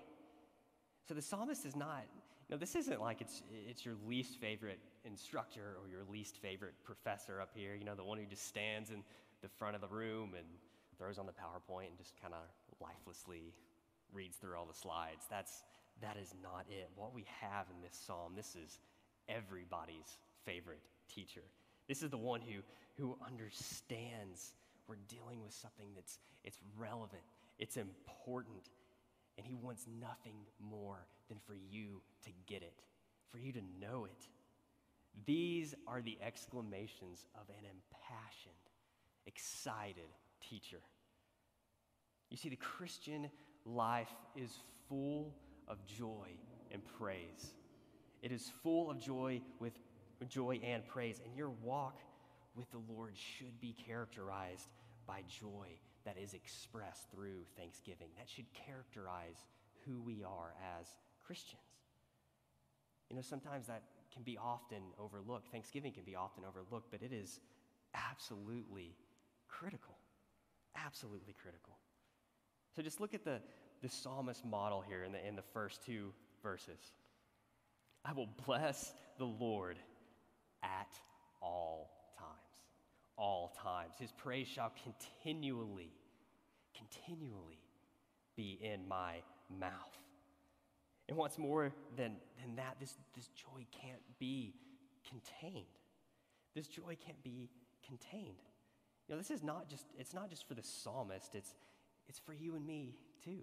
So 1.07 1.15
the 1.15 1.23
psalmist 1.23 1.67
is 1.67 1.77
not, 1.77 2.03
you 2.49 2.55
know, 2.55 2.59
this 2.59 2.75
isn't 2.75 3.01
like 3.01 3.21
it's, 3.21 3.43
it's 3.69 3.85
your 3.85 3.95
least 4.07 4.41
favorite 4.41 4.79
instructor 5.05 5.77
or 5.83 5.89
your 5.89 6.03
least 6.11 6.39
favorite 6.41 6.75
professor 6.83 7.41
up 7.41 7.51
here, 7.55 7.75
you 7.75 7.85
know, 7.85 7.95
the 7.95 8.05
one 8.05 8.19
who 8.19 8.25
just 8.25 8.47
stands 8.47 8.91
in 8.91 9.03
the 9.43 9.49
front 9.49 9.75
of 9.75 9.83
the 9.83 9.89
room 9.89 10.33
and 10.37 10.47
throws 10.99 11.19
on 11.19 11.27
the 11.27 11.33
PowerPoint 11.33 11.89
and 11.89 11.99
just 11.99 12.15
kind 12.21 12.33
of 12.33 12.41
lifelessly 12.81 13.53
reads 14.13 14.37
through 14.37 14.57
all 14.57 14.67
the 14.67 14.75
slides. 14.75 15.27
That's, 15.29 15.65
that 16.01 16.17
is 16.17 16.35
not 16.43 16.65
it. 16.71 16.89
What 16.97 17.15
we 17.15 17.27
have 17.41 17.67
in 17.75 17.83
this 17.83 17.99
psalm, 18.07 18.33
this 18.35 18.57
is 18.57 18.79
everybody's 19.29 20.19
favorite 20.45 20.81
teacher. 21.13 21.43
This 21.89 22.03
is 22.03 22.11
the 22.11 22.19
one 22.19 22.41
who, 22.41 22.61
who 22.97 23.17
understands 23.27 24.55
we're 24.87 24.97
dealing 25.09 25.43
with 25.43 25.53
something 25.53 25.89
that's 25.95 26.19
it's 26.45 26.59
relevant, 26.77 27.23
it's 27.59 27.77
important, 27.77 28.69
and 29.39 29.47
he 29.47 29.55
wants 29.55 29.87
nothing 30.01 30.37
more 30.61 31.07
than 31.29 31.39
for 31.47 31.55
you 31.55 32.03
to 32.25 32.31
get 32.47 32.63
it, 32.63 32.83
for 33.31 33.39
you 33.39 33.53
to 33.53 33.63
know 33.81 34.05
it. 34.05 34.29
These 35.27 35.75
are 35.87 36.03
the 36.03 36.19
exclamations 36.21 37.27
of 37.35 37.49
an 37.49 37.65
impassioned, 37.65 38.55
excited 39.27 40.11
teacher. 40.41 40.81
You 42.31 42.37
see, 42.37 42.49
the 42.49 42.57
Christian 42.57 43.31
life 43.65 44.13
is 44.37 44.51
full 44.89 45.35
of 45.69 45.79
joy 45.87 46.29
and 46.73 46.83
praise. 46.99 47.55
It 48.23 48.33
is 48.33 48.51
full 48.63 48.91
of 48.91 49.01
joy 49.01 49.41
with 49.61 49.73
joy 50.29 50.61
and 50.63 50.87
praise, 50.87 51.21
and 51.25 51.37
your 51.37 51.51
walk 51.63 52.01
with 52.55 52.71
the 52.71 52.83
Lord 52.89 53.15
should 53.17 53.61
be 53.61 53.75
characterized 53.87 54.69
by 55.07 55.23
joy 55.29 55.69
that 56.05 56.17
is 56.19 56.35
expressed 56.35 57.11
through 57.11 57.43
thanksgiving. 57.57 58.09
That 58.17 58.29
should 58.29 58.47
characterize 58.53 59.45
who 59.87 60.01
we 60.01 60.23
are 60.23 60.55
as 60.79 60.87
Christians. 61.27 61.61
You 63.11 63.17
know, 63.17 63.23
sometimes 63.23 63.67
that 63.67 63.83
can 64.13 64.23
be 64.23 64.39
often 64.39 64.83
overlooked. 64.99 65.51
Thanksgiving 65.51 65.93
can 65.93 66.05
be 66.05 66.15
often 66.15 66.45
overlooked, 66.45 66.91
but 66.91 67.03
it 67.03 67.13
is 67.13 67.41
absolutely 67.95 68.95
critical. 69.49 69.97
Absolutely 70.77 71.35
critical. 71.41 71.77
So 72.75 72.83
just 72.83 73.01
look 73.01 73.15
at 73.15 73.25
the, 73.25 73.41
the 73.83 73.89
psalmist 73.89 74.45
model 74.45 74.83
here 74.87 75.05
in 75.05 75.13
the, 75.13 75.27
in 75.27 75.37
the 75.37 75.43
first 75.43 75.85
two 75.85 76.13
verses. 76.43 76.93
I 78.05 78.13
will 78.13 78.29
bless 78.47 78.93
the 79.19 79.25
Lord 79.25 79.79
at 80.63 80.99
all. 81.41 81.91
All 83.17 83.55
times. 83.63 83.95
His 83.99 84.13
praise 84.13 84.49
shall 84.49 84.73
continually, 84.83 85.93
continually 86.77 87.61
be 88.37 88.59
in 88.61 88.87
my 88.89 89.17
mouth. 89.61 89.99
And 91.09 91.17
what's 91.17 91.39
more 91.39 91.73
than, 91.97 92.17
than 92.41 92.57
that, 92.57 92.77
this, 92.81 92.95
this 93.15 93.29
joy 93.29 93.67
can't 93.71 94.01
be 94.19 94.55
contained. 95.09 95.67
This 96.55 96.67
joy 96.67 96.97
can't 97.05 97.23
be 97.23 97.51
contained. 97.87 98.43
You 99.07 99.15
know, 99.15 99.19
this 99.19 99.31
is 99.31 99.43
not 99.43 99.69
just, 99.69 99.85
it's 99.99 100.15
not 100.15 100.31
just 100.31 100.49
for 100.49 100.55
the 100.55 100.63
psalmist, 100.63 101.35
it's, 101.35 101.55
it's 102.09 102.19
for 102.19 102.33
you 102.33 102.55
and 102.55 102.67
me 102.67 102.95
too. 103.23 103.41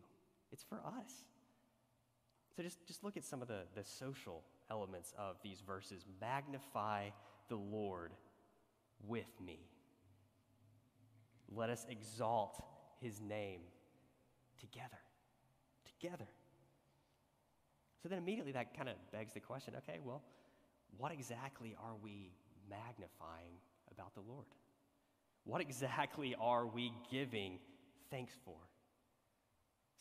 It's 0.52 0.64
for 0.64 0.80
us. 0.80 1.24
So 2.56 2.64
just, 2.64 2.86
just 2.86 3.04
look 3.04 3.16
at 3.16 3.24
some 3.24 3.42
of 3.42 3.48
the, 3.48 3.62
the 3.76 3.84
social 3.84 4.44
elements 4.70 5.14
of 5.18 5.38
these 5.44 5.62
verses. 5.62 6.06
Magnify 6.20 7.10
the 7.48 7.56
Lord 7.56 8.12
with 9.08 9.30
me. 9.46 9.60
Let 11.54 11.70
us 11.70 11.86
exalt 11.90 12.64
his 13.02 13.20
name 13.20 13.62
together. 14.60 15.00
Together. 16.00 16.28
So 18.02 18.10
then 18.10 18.18
immediately 18.18 18.52
that 18.54 18.76
kind 18.76 18.90
of 18.90 18.96
begs 19.12 19.34
the 19.34 19.40
question 19.40 19.76
okay, 19.78 20.00
well, 20.04 20.24
what 20.98 21.12
exactly 21.12 21.76
are 21.82 21.96
we 22.02 22.32
magnifying 22.70 23.60
about 23.92 24.14
the 24.14 24.22
Lord? 24.22 24.48
What 25.44 25.62
exactly 25.62 26.36
are 26.40 26.66
we 26.66 26.94
giving 27.10 27.60
thanks 28.10 28.34
for? 28.46 28.58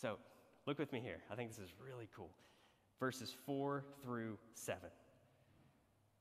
So 0.00 0.18
look 0.66 0.78
with 0.78 0.92
me 0.92 1.00
here. 1.00 1.20
I 1.30 1.34
think 1.34 1.50
this 1.50 1.58
is 1.58 1.72
really 1.84 2.08
cool. 2.14 2.30
Verses 2.98 3.34
4 3.46 3.84
through 4.02 4.38
7. 4.54 4.80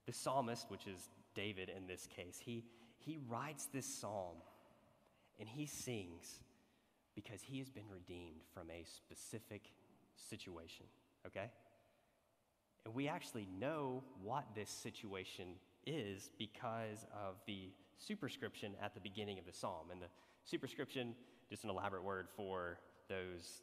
The 0.09 0.15
psalmist, 0.15 0.71
which 0.71 0.87
is 0.87 1.07
David 1.35 1.69
in 1.69 1.85
this 1.85 2.07
case, 2.07 2.39
he, 2.43 2.63
he 2.97 3.19
writes 3.27 3.67
this 3.71 3.85
psalm 3.85 4.37
and 5.39 5.47
he 5.47 5.67
sings 5.67 6.39
because 7.13 7.43
he 7.43 7.59
has 7.59 7.69
been 7.69 7.87
redeemed 7.87 8.41
from 8.51 8.71
a 8.71 8.83
specific 8.85 9.61
situation, 10.15 10.87
okay? 11.27 11.51
And 12.85 12.95
we 12.95 13.07
actually 13.07 13.47
know 13.59 14.03
what 14.23 14.45
this 14.55 14.71
situation 14.71 15.49
is 15.85 16.31
because 16.39 17.05
of 17.13 17.35
the 17.45 17.69
superscription 17.99 18.73
at 18.81 18.95
the 18.95 19.01
beginning 19.01 19.37
of 19.37 19.45
the 19.45 19.53
psalm. 19.53 19.91
And 19.91 20.01
the 20.01 20.09
superscription, 20.43 21.13
just 21.51 21.65
an 21.65 21.69
elaborate 21.69 22.03
word 22.03 22.29
for 22.35 22.79
those 23.09 23.61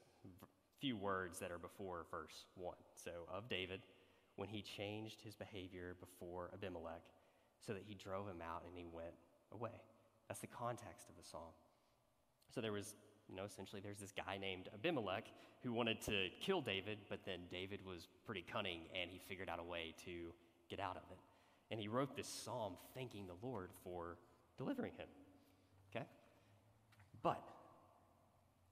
few 0.79 0.97
words 0.97 1.41
that 1.41 1.51
are 1.51 1.59
before 1.59 2.07
verse 2.09 2.45
1. 2.55 2.77
So, 2.95 3.11
of 3.35 3.49
David, 3.49 3.81
when 4.37 4.49
he 4.49 4.63
changed 4.63 5.21
his 5.21 5.35
behavior 5.35 5.97
before 6.01 6.51
Abimelech, 6.53 7.03
so 7.67 7.73
that 7.73 7.83
he 7.87 7.95
drove 7.95 8.29
him 8.29 8.43
out 8.43 8.63
and 8.67 8.77
he 8.77 8.87
went 8.91 9.15
away. 9.53 9.83
That's 10.29 10.41
the 10.41 10.47
context 10.47 11.09
of 11.09 11.17
the 11.17 11.29
psalm. 11.29 11.53
So, 12.55 12.61
there 12.61 12.73
was, 12.73 12.95
you 13.29 13.35
know, 13.35 13.45
essentially, 13.45 13.81
there's 13.83 13.99
this 13.99 14.13
guy 14.13 14.39
named 14.39 14.69
Abimelech 14.73 15.25
who 15.63 15.73
wanted 15.73 16.01
to 16.03 16.29
kill 16.41 16.61
David, 16.61 16.99
but 17.09 17.21
then 17.25 17.41
David 17.51 17.81
was 17.85 18.09
pretty 18.25 18.45
cunning 18.51 18.83
and 19.01 19.11
he 19.11 19.19
figured 19.19 19.49
out 19.49 19.59
a 19.59 19.65
way 19.65 19.95
to 20.05 20.33
get 20.69 20.81
out 20.81 20.97
of 20.97 21.03
it. 21.11 21.19
And 21.71 21.81
he 21.81 21.89
wrote 21.89 22.17
this 22.17 22.29
psalm 22.29 22.75
thanking 22.95 23.27
the 23.27 23.47
Lord 23.47 23.71
for 23.83 24.19
delivering 24.57 24.93
him. 24.97 25.09
Okay? 25.91 26.07
But 27.23 27.43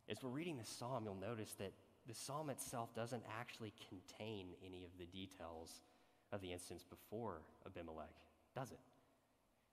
as 0.08 0.22
we're 0.22 0.30
reading 0.30 0.56
this 0.56 0.68
psalm, 0.68 1.04
you'll 1.04 1.14
notice 1.14 1.54
that 1.58 1.72
the 2.06 2.14
psalm 2.14 2.50
itself 2.50 2.94
doesn't 2.94 3.22
actually 3.38 3.72
contain 3.88 4.48
any 4.66 4.84
of 4.84 4.90
the 4.98 5.06
details 5.06 5.80
of 6.32 6.40
the 6.40 6.52
instance 6.52 6.84
before 6.88 7.42
Abimelech, 7.66 8.14
does 8.54 8.70
it? 8.70 8.80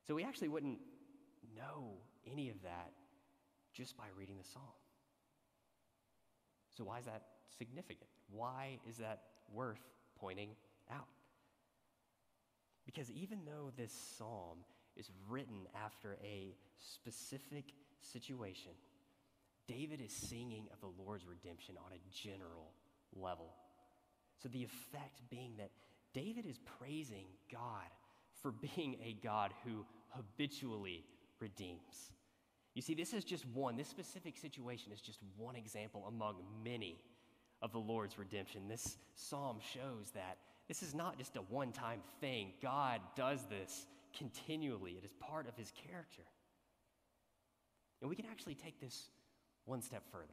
So 0.07 0.15
we 0.15 0.23
actually 0.23 0.50
wouldn't 0.50 0.79
know 1.55 1.93
any 2.31 2.50
of 2.50 2.61
that 2.63 2.91
just 3.73 3.97
by 3.97 4.05
reading 4.17 4.38
the 4.38 4.43
psalm. 4.43 4.63
So, 6.75 6.83
why 6.85 7.00
is 7.00 7.05
that 7.05 7.23
significant? 7.57 8.09
Why 8.31 8.79
is 8.88 8.97
that 8.97 9.23
worth 9.53 9.81
pointing 10.19 10.50
out? 10.91 11.07
Because 12.85 13.11
even 13.11 13.39
though 13.45 13.71
this 13.77 13.91
psalm 14.17 14.59
is 14.95 15.09
written 15.29 15.67
after 15.85 16.17
a 16.23 16.55
specific 16.79 17.65
situation, 18.01 18.71
David 19.71 20.01
is 20.01 20.11
singing 20.11 20.67
of 20.73 20.81
the 20.81 21.01
Lord's 21.01 21.25
redemption 21.25 21.75
on 21.77 21.91
a 21.93 22.13
general 22.13 22.71
level. 23.15 23.53
So 24.41 24.49
the 24.49 24.63
effect 24.63 25.21
being 25.29 25.53
that 25.57 25.69
David 26.13 26.45
is 26.45 26.59
praising 26.79 27.25
God 27.51 27.87
for 28.41 28.51
being 28.51 28.97
a 29.03 29.15
God 29.23 29.53
who 29.63 29.85
habitually 30.09 31.05
redeems. 31.39 32.11
You 32.73 32.81
see, 32.81 32.93
this 32.93 33.13
is 33.13 33.23
just 33.23 33.45
one, 33.47 33.77
this 33.77 33.87
specific 33.87 34.37
situation 34.37 34.91
is 34.91 34.99
just 34.99 35.19
one 35.37 35.55
example 35.55 36.05
among 36.07 36.35
many 36.63 37.01
of 37.61 37.71
the 37.71 37.79
Lord's 37.79 38.17
redemption. 38.17 38.67
This 38.67 38.97
psalm 39.15 39.59
shows 39.73 40.11
that 40.13 40.37
this 40.67 40.83
is 40.83 40.93
not 40.93 41.17
just 41.17 41.37
a 41.37 41.41
one 41.41 41.71
time 41.71 42.01
thing. 42.19 42.53
God 42.61 42.99
does 43.15 43.45
this 43.45 43.85
continually, 44.17 44.93
it 44.93 45.05
is 45.05 45.13
part 45.19 45.47
of 45.47 45.55
his 45.55 45.71
character. 45.71 46.23
And 48.01 48.09
we 48.09 48.15
can 48.15 48.25
actually 48.25 48.55
take 48.55 48.81
this 48.81 49.09
one 49.65 49.81
step 49.81 50.03
further. 50.11 50.27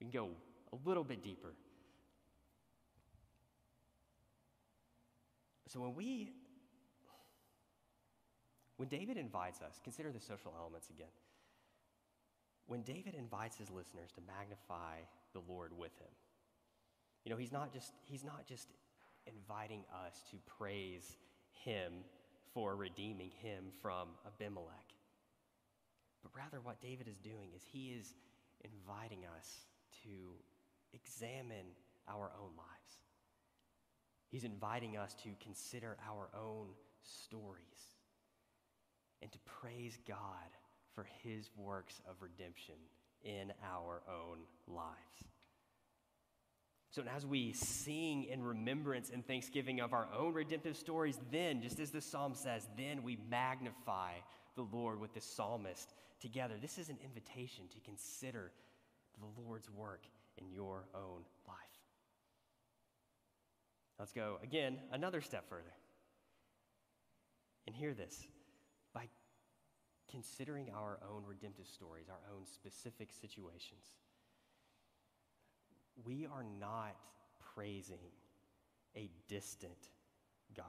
We 0.00 0.04
can 0.04 0.10
go 0.10 0.30
a 0.72 0.88
little 0.88 1.04
bit 1.04 1.22
deeper. 1.22 1.54
So 5.68 5.80
when 5.80 5.94
we 5.94 6.32
when 8.76 8.88
David 8.88 9.16
invites 9.16 9.60
us, 9.62 9.80
consider 9.84 10.10
the 10.10 10.20
social 10.20 10.52
elements 10.58 10.90
again. 10.90 11.12
When 12.66 12.82
David 12.82 13.14
invites 13.14 13.56
his 13.56 13.70
listeners 13.70 14.10
to 14.16 14.20
magnify 14.26 14.96
the 15.34 15.40
Lord 15.48 15.72
with 15.76 15.92
him, 15.98 16.10
you 17.24 17.30
know, 17.30 17.36
he's 17.36 17.52
not 17.52 17.72
just 17.72 17.92
he's 18.04 18.24
not 18.24 18.46
just 18.46 18.68
inviting 19.26 19.84
us 20.04 20.22
to 20.30 20.36
praise 20.58 21.16
him 21.64 21.92
for 22.52 22.76
redeeming 22.76 23.30
him 23.42 23.66
from 23.80 24.08
Abimelech. 24.26 24.91
But 26.22 26.30
rather 26.36 26.60
what 26.60 26.80
David 26.80 27.08
is 27.08 27.18
doing 27.18 27.50
is 27.54 27.62
he 27.72 27.90
is 27.90 28.14
inviting 28.64 29.24
us 29.36 29.66
to 30.04 30.08
examine 30.94 31.66
our 32.08 32.30
own 32.40 32.50
lives. 32.56 32.68
He's 34.28 34.44
inviting 34.44 34.96
us 34.96 35.14
to 35.24 35.30
consider 35.42 35.96
our 36.08 36.28
own 36.34 36.68
stories 37.02 37.62
and 39.20 39.30
to 39.30 39.38
praise 39.60 39.98
God 40.08 40.16
for 40.94 41.06
his 41.22 41.50
works 41.56 42.00
of 42.08 42.16
redemption 42.20 42.74
in 43.24 43.52
our 43.62 44.02
own 44.08 44.38
lives. 44.66 44.88
So, 46.90 47.02
as 47.14 47.24
we 47.24 47.52
sing 47.54 48.24
in 48.24 48.42
remembrance 48.42 49.10
and 49.10 49.26
thanksgiving 49.26 49.80
of 49.80 49.94
our 49.94 50.08
own 50.16 50.34
redemptive 50.34 50.76
stories, 50.76 51.18
then, 51.30 51.62
just 51.62 51.80
as 51.80 51.90
the 51.90 52.02
psalm 52.02 52.34
says, 52.34 52.66
then 52.76 53.02
we 53.02 53.16
magnify 53.30 54.12
the 54.56 54.66
Lord 54.70 55.00
with 55.00 55.14
the 55.14 55.20
psalmist 55.20 55.94
together. 56.22 56.54
This 56.60 56.78
is 56.78 56.88
an 56.88 56.98
invitation 57.04 57.64
to 57.68 57.80
consider 57.80 58.52
the 59.20 59.42
Lord's 59.42 59.68
work 59.68 60.06
in 60.38 60.50
your 60.50 60.86
own 60.94 61.24
life. 61.46 61.56
Let's 63.98 64.12
go 64.12 64.38
again 64.42 64.78
another 64.92 65.20
step 65.20 65.48
further. 65.48 65.74
And 67.66 67.76
hear 67.76 67.92
this 67.92 68.26
by 68.94 69.08
considering 70.10 70.70
our 70.74 70.98
own 71.08 71.24
redemptive 71.26 71.66
stories, 71.66 72.06
our 72.08 72.34
own 72.34 72.46
specific 72.46 73.10
situations, 73.12 73.96
we 76.04 76.26
are 76.26 76.44
not 76.58 76.96
praising 77.54 78.10
a 78.96 79.10
distant 79.28 79.90
God. 80.56 80.66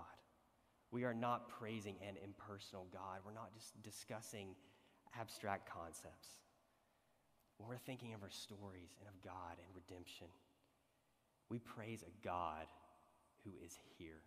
We 0.92 1.06
are 1.06 1.14
not 1.14 1.50
praising 1.50 1.96
an 2.08 2.16
impersonal 2.24 2.88
God. 2.94 3.20
We're 3.26 3.34
not 3.34 3.54
just 3.54 3.82
discussing 3.82 4.56
abstract 5.20 5.70
concepts. 5.72 6.28
When 7.58 7.70
we're 7.70 7.78
thinking 7.78 8.14
of 8.14 8.24
our 8.24 8.32
stories 8.32 8.96
and 9.00 9.08
of 9.08 9.22
God 9.24 9.58
and 9.58 9.76
redemption, 9.76 10.28
we 11.50 11.60
praise 11.60 12.04
a 12.04 12.26
God 12.26 12.66
who 13.44 13.52
is 13.64 13.78
here. 13.98 14.22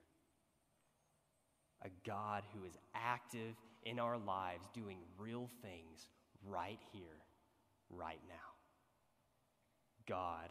A 1.85 1.89
God 2.07 2.43
who 2.55 2.65
is 2.65 2.79
active 2.95 3.55
in 3.85 3.99
our 3.99 4.17
lives, 4.17 4.67
doing 4.73 4.99
real 5.19 5.51
things 5.63 6.09
right 6.45 6.79
here, 6.93 7.21
right 7.91 8.21
now. 8.29 8.35
God 10.07 10.49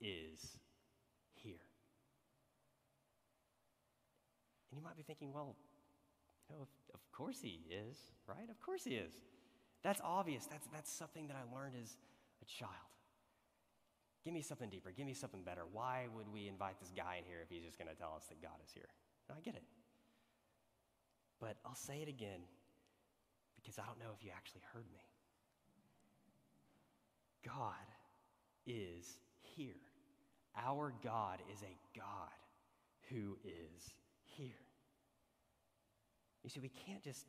is 0.00 0.40
here. 1.34 1.54
And 4.70 4.78
you 4.78 4.84
might 4.84 4.96
be 4.96 5.02
thinking, 5.02 5.32
well, 5.32 5.56
you 6.48 6.56
know, 6.56 6.62
of, 6.62 6.68
of 6.94 7.00
course 7.12 7.38
he 7.40 7.60
is, 7.70 7.96
right? 8.26 8.48
Of 8.50 8.60
course 8.60 8.84
he 8.84 8.94
is. 8.94 9.12
That's 9.82 10.00
obvious. 10.04 10.46
That's, 10.46 10.66
that's 10.72 10.92
something 10.92 11.28
that 11.28 11.36
I 11.36 11.54
learned 11.54 11.74
as 11.80 11.96
a 12.42 12.44
child. 12.44 12.72
Give 14.24 14.34
me 14.34 14.42
something 14.42 14.68
deeper. 14.68 14.90
Give 14.90 15.06
me 15.06 15.14
something 15.14 15.42
better. 15.42 15.62
Why 15.72 16.06
would 16.14 16.26
we 16.32 16.48
invite 16.48 16.80
this 16.80 16.92
guy 16.96 17.16
in 17.18 17.24
here 17.24 17.38
if 17.42 17.48
he's 17.48 17.64
just 17.64 17.78
going 17.78 17.88
to 17.88 17.94
tell 17.94 18.14
us 18.16 18.26
that 18.28 18.42
God 18.42 18.58
is 18.64 18.72
here? 18.72 18.88
No, 19.28 19.36
I 19.38 19.40
get 19.40 19.54
it. 19.54 19.62
But 21.40 21.56
I'll 21.64 21.74
say 21.74 22.02
it 22.02 22.08
again 22.08 22.40
because 23.56 23.78
I 23.78 23.86
don't 23.86 23.98
know 23.98 24.12
if 24.16 24.24
you 24.24 24.30
actually 24.34 24.62
heard 24.72 24.86
me. 24.92 25.00
God 27.46 27.72
is 28.66 29.18
here. 29.40 29.80
Our 30.56 30.92
God 31.02 31.38
is 31.52 31.62
a 31.62 31.76
God 31.96 32.34
who 33.08 33.38
is 33.44 33.94
here. 34.24 34.64
You 36.42 36.50
see, 36.50 36.60
we 36.60 36.68
can't 36.68 37.02
just 37.02 37.24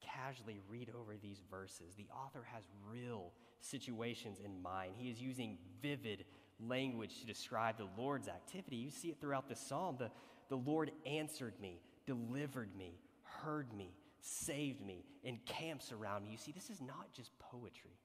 casually 0.00 0.60
read 0.68 0.90
over 0.98 1.16
these 1.16 1.40
verses. 1.50 1.94
The 1.96 2.06
author 2.14 2.46
has 2.52 2.64
real 2.90 3.32
situations 3.60 4.38
in 4.44 4.60
mind. 4.62 4.92
He 4.96 5.10
is 5.10 5.20
using 5.20 5.58
vivid 5.82 6.24
language 6.58 7.20
to 7.20 7.26
describe 7.26 7.78
the 7.78 7.88
Lord's 7.96 8.28
activity. 8.28 8.76
You 8.76 8.90
see 8.90 9.08
it 9.08 9.20
throughout 9.20 9.48
the 9.48 9.56
psalm. 9.56 9.96
The, 9.98 10.10
the 10.48 10.56
Lord 10.56 10.90
answered 11.06 11.54
me, 11.60 11.80
delivered 12.06 12.76
me, 12.76 12.98
heard 13.22 13.72
me, 13.74 13.94
saved 14.20 14.84
me, 14.84 15.04
encamps 15.24 15.92
around 15.92 16.24
me. 16.24 16.32
You 16.32 16.38
see, 16.38 16.52
this 16.52 16.70
is 16.70 16.80
not 16.80 17.12
just 17.12 17.30
poetry. 17.38 17.98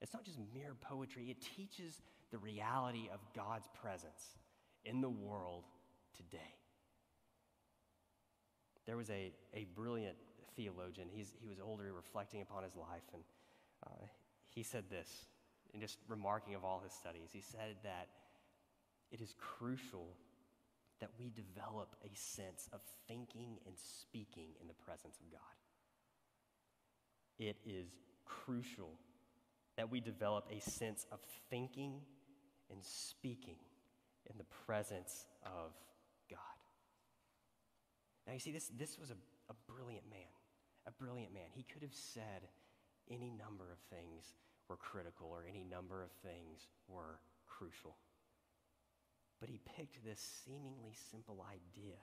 It's 0.00 0.12
not 0.12 0.24
just 0.24 0.38
mere 0.52 0.74
poetry. 0.80 1.30
It 1.30 1.40
teaches 1.56 2.02
the 2.30 2.38
reality 2.38 3.08
of 3.12 3.20
God's 3.34 3.68
presence 3.80 4.36
in 4.84 5.00
the 5.00 5.08
world 5.08 5.64
today. 6.16 6.54
There 8.86 8.96
was 8.96 9.08
a, 9.08 9.32
a 9.54 9.66
brilliant 9.74 10.16
theologian. 10.56 11.08
He's, 11.12 11.32
he 11.40 11.48
was 11.48 11.58
older, 11.60 11.92
reflecting 11.92 12.42
upon 12.42 12.62
his 12.64 12.76
life, 12.76 13.02
and 13.12 13.22
uh, 13.86 14.06
he 14.50 14.62
said 14.62 14.84
this, 14.90 15.26
in 15.72 15.80
just 15.80 15.98
remarking 16.08 16.54
of 16.54 16.64
all 16.64 16.80
his 16.82 16.92
studies. 16.92 17.30
He 17.32 17.40
said 17.40 17.76
that 17.82 18.08
it 19.10 19.20
is 19.20 19.34
crucial 19.38 20.08
that 21.00 21.10
we 21.18 21.30
develop 21.30 21.96
a 22.04 22.16
sense 22.16 22.68
of 22.72 22.80
thinking 23.08 23.58
and 23.66 23.74
speaking 23.76 24.50
in 24.60 24.68
the 24.68 24.74
presence 24.74 25.18
of 25.20 25.30
God. 25.32 25.40
It 27.38 27.56
is 27.66 27.88
crucial 28.24 28.92
that 29.76 29.90
we 29.90 30.00
develop 30.00 30.48
a 30.50 30.60
sense 30.60 31.06
of 31.10 31.18
thinking 31.50 32.00
and 32.70 32.78
speaking 32.82 33.56
in 34.30 34.38
the 34.38 34.44
presence 34.66 35.26
of 35.44 35.72
God. 36.30 36.38
Now, 38.26 38.32
you 38.32 38.38
see, 38.38 38.52
this, 38.52 38.70
this 38.78 38.98
was 38.98 39.10
a, 39.10 39.16
a 39.50 39.54
brilliant 39.70 40.08
man, 40.08 40.30
a 40.86 40.92
brilliant 40.92 41.32
man. 41.32 41.48
He 41.52 41.64
could 41.64 41.82
have 41.82 41.94
said 41.94 42.48
any 43.10 43.30
number 43.30 43.70
of 43.72 43.78
things 43.90 44.34
were 44.68 44.76
critical 44.76 45.28
or 45.28 45.44
any 45.48 45.64
number 45.64 46.02
of 46.02 46.10
things 46.22 46.68
were 46.88 47.20
crucial. 47.46 47.96
But 49.40 49.48
he 49.48 49.60
picked 49.76 50.04
this 50.04 50.20
seemingly 50.44 50.94
simple 51.10 51.44
idea 51.50 52.00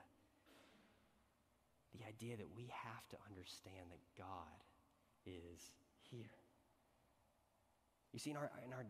the 1.98 2.08
idea 2.08 2.38
that 2.38 2.48
we 2.56 2.72
have 2.72 3.04
to 3.10 3.18
understand 3.28 3.92
that 3.92 4.00
God 4.18 4.60
is 5.26 5.60
here. 6.10 6.40
You 8.14 8.20
see, 8.20 8.32
in 8.32 8.38
our, 8.38 8.52
in 8.66 8.74
our 8.74 8.86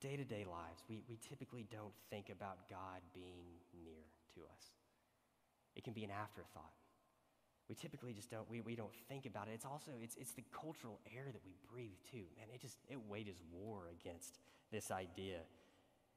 day 0.00 0.16
to 0.16 0.24
day 0.24 0.44
lives, 0.44 0.82
we, 0.88 1.02
we 1.08 1.18
typically 1.28 1.66
don't 1.70 1.94
think 2.10 2.30
about 2.30 2.68
God 2.70 3.02
being 3.14 3.58
near 3.82 4.06
to 4.34 4.42
us. 4.42 4.62
It 5.76 5.82
can 5.82 5.92
be 5.92 6.04
an 6.04 6.10
afterthought. 6.10 6.74
We 7.68 7.74
typically 7.74 8.12
just 8.12 8.30
don't, 8.30 8.48
we, 8.50 8.60
we 8.60 8.76
don't 8.76 8.94
think 9.08 9.24
about 9.24 9.48
it. 9.48 9.52
It's 9.54 9.64
also, 9.64 9.92
it's, 10.02 10.16
it's 10.16 10.32
the 10.32 10.44
cultural 10.52 11.00
air 11.14 11.26
that 11.32 11.40
we 11.44 11.54
breathe 11.72 11.96
too. 12.10 12.24
Man, 12.36 12.46
it 12.52 12.60
just, 12.60 12.76
it 12.90 12.98
wages 13.08 13.36
war 13.52 13.88
against 14.00 14.38
this 14.70 14.90
idea. 14.90 15.38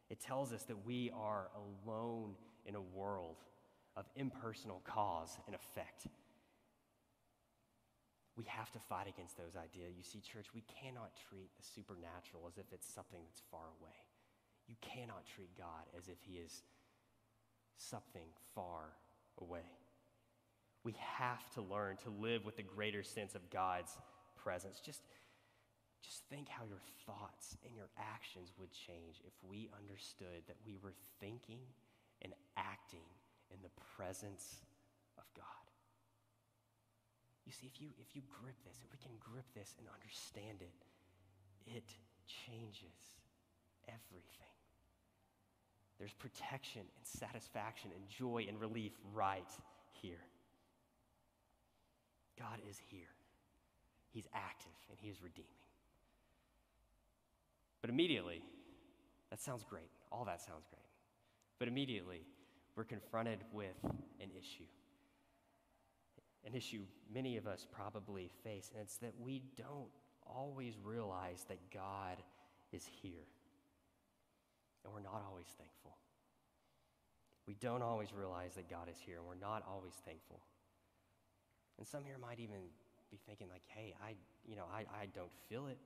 It 0.10 0.20
tells 0.20 0.52
us 0.52 0.64
that 0.64 0.86
we 0.86 1.12
are 1.16 1.48
alone 1.56 2.36
in 2.66 2.76
a 2.76 2.82
world 2.82 3.38
of 3.96 4.06
impersonal 4.16 4.82
cause 4.86 5.38
and 5.48 5.56
effect. 5.56 6.08
We 8.36 8.44
have 8.46 8.72
to 8.72 8.80
fight 8.80 9.08
against 9.08 9.38
those 9.38 9.56
ideas. 9.56 9.96
You 9.98 10.04
see, 10.04 10.20
church, 10.20 10.48
we 10.54 10.64
cannot 10.82 11.12
treat 11.30 11.50
the 11.58 11.64
supernatural 11.64 12.44
as 12.48 12.58
if 12.58 12.66
it's 12.72 12.88
something 12.94 13.22
that's 13.26 13.42
far 13.50 13.72
away. 13.82 13.98
You 14.68 14.76
cannot 14.82 15.26
treat 15.26 15.58
God 15.58 15.88
as 15.98 16.08
if 16.08 16.18
he 16.22 16.38
is 16.38 16.62
something 17.78 18.28
far 18.54 18.94
away. 19.40 19.66
We 20.88 20.95
have 21.19 21.43
to 21.56 21.62
learn 21.62 22.00
to 22.08 22.10
live 22.10 22.45
with 22.45 22.60
a 22.60 22.63
greater 22.63 23.04
sense 23.04 23.36
of 23.36 23.43
God's 23.52 23.91
presence. 24.39 24.80
Just, 24.80 25.04
just 26.00 26.23
think 26.32 26.47
how 26.47 26.63
your 26.63 26.80
thoughts 27.04 27.60
and 27.67 27.76
your 27.76 27.91
actions 28.00 28.54
would 28.56 28.71
change 28.71 29.19
if 29.28 29.36
we 29.43 29.67
understood 29.76 30.47
that 30.47 30.56
we 30.65 30.80
were 30.80 30.95
thinking 31.19 31.60
and 32.21 32.32
acting 32.56 33.04
in 33.52 33.60
the 33.67 33.73
presence 34.00 34.63
of 35.17 35.26
God. 35.36 35.67
You 37.43 37.52
see, 37.52 37.67
if 37.67 37.82
you, 37.84 37.89
if 38.00 38.15
you 38.15 38.21
grip 38.39 38.56
this, 38.63 38.80
if 38.80 38.88
we 38.88 39.00
can 39.04 39.19
grip 39.19 39.52
this 39.52 39.76
and 39.84 39.91
understand 39.91 40.63
it, 40.63 40.88
it 41.67 41.91
changes 42.47 43.19
everything. 43.91 44.56
There's 46.00 46.15
protection 46.15 46.88
and 46.95 47.04
satisfaction 47.04 47.91
and 47.91 48.08
joy 48.08 48.45
and 48.47 48.56
relief 48.56 48.95
right 49.12 49.52
here. 49.91 50.23
God 52.38 52.60
is 52.69 52.80
here. 52.89 53.13
He's 54.13 54.28
active 54.34 54.71
and 54.89 54.97
He 55.00 55.10
is 55.10 55.21
redeeming. 55.21 55.50
But 57.82 57.89
immediately, 57.89 58.41
that 59.30 59.41
sounds 59.41 59.63
great. 59.63 59.89
All 60.12 60.26
that 60.26 60.41
sounds 60.41 60.65
great. 60.69 60.82
But 61.60 61.67
immediately, 61.67 62.21
we're 62.76 62.84
confronted 62.84 63.39
with 63.52 63.76
an 63.84 64.30
issue. 64.38 64.67
An 66.45 66.54
issue 66.54 66.82
many 67.13 67.38
of 67.38 67.47
us 67.47 67.65
probably 67.71 68.30
face, 68.43 68.71
and 68.73 68.82
it's 68.82 68.97
that 68.97 69.13
we 69.19 69.41
don't 69.58 69.89
always 70.26 70.76
realize 70.84 71.45
that 71.50 71.60
God 71.73 72.17
is 72.71 72.86
here. 73.02 73.28
And 74.84 74.93
we're 74.93 75.02
not 75.02 75.23
always 75.30 75.47
thankful. 75.58 75.97
We 77.47 77.56
don't 77.56 77.82
always 77.82 78.13
realize 78.13 78.56
that 78.56 78.69
God 78.69 78.89
is 78.89 78.97
here, 79.06 79.17
and 79.17 79.26
we're 79.26 79.36
not 79.36 79.63
always 79.67 79.93
thankful. 80.06 80.41
And 81.78 81.88
some 81.88 82.04
here 82.04 82.18
might 82.20 82.40
even 82.40 82.70
be 83.12 83.20
thinking, 83.26 83.48
like, 83.50 83.63
hey, 83.68 83.94
I, 84.04 84.13
you 84.46 84.56
know, 84.56 84.66
I, 84.74 84.82
I 84.90 85.08
don't 85.13 85.32
feel 85.50 85.68
it. 85.68 85.78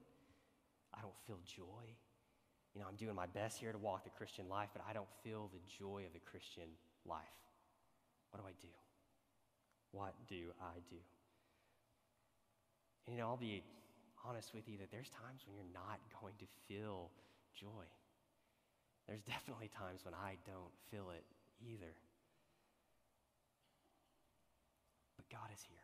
I 0.93 1.01
don't 1.01 1.15
feel 1.27 1.39
joy. 1.45 1.85
You 2.73 2.81
know, 2.81 2.87
I'm 2.87 2.95
doing 2.95 3.15
my 3.15 3.27
best 3.27 3.59
here 3.59 3.71
to 3.71 3.77
walk 3.77 4.03
the 4.03 4.15
Christian 4.15 4.47
life, 4.47 4.69
but 4.73 4.83
I 4.87 4.93
don't 4.93 5.09
feel 5.23 5.49
the 5.51 5.59
joy 5.67 6.03
of 6.07 6.13
the 6.13 6.23
Christian 6.23 6.71
life. 7.05 7.35
What 8.31 8.39
do 8.39 8.47
I 8.47 8.55
do? 8.61 8.71
What 9.91 10.13
do 10.29 10.55
I 10.61 10.79
do? 10.89 10.95
And, 13.05 13.15
you 13.15 13.21
know, 13.21 13.27
I'll 13.27 13.37
be 13.37 13.63
honest 14.23 14.53
with 14.53 14.69
you 14.69 14.77
that 14.77 14.91
there's 14.91 15.09
times 15.09 15.43
when 15.45 15.57
you're 15.57 15.73
not 15.73 15.99
going 16.21 16.33
to 16.39 16.45
feel 16.67 17.11
joy. 17.59 17.85
There's 19.07 19.21
definitely 19.23 19.69
times 19.75 20.05
when 20.05 20.13
I 20.13 20.37
don't 20.47 20.71
feel 20.89 21.11
it 21.11 21.25
either. 21.59 21.91
But 25.17 25.27
God 25.29 25.49
is 25.53 25.61
here. 25.67 25.80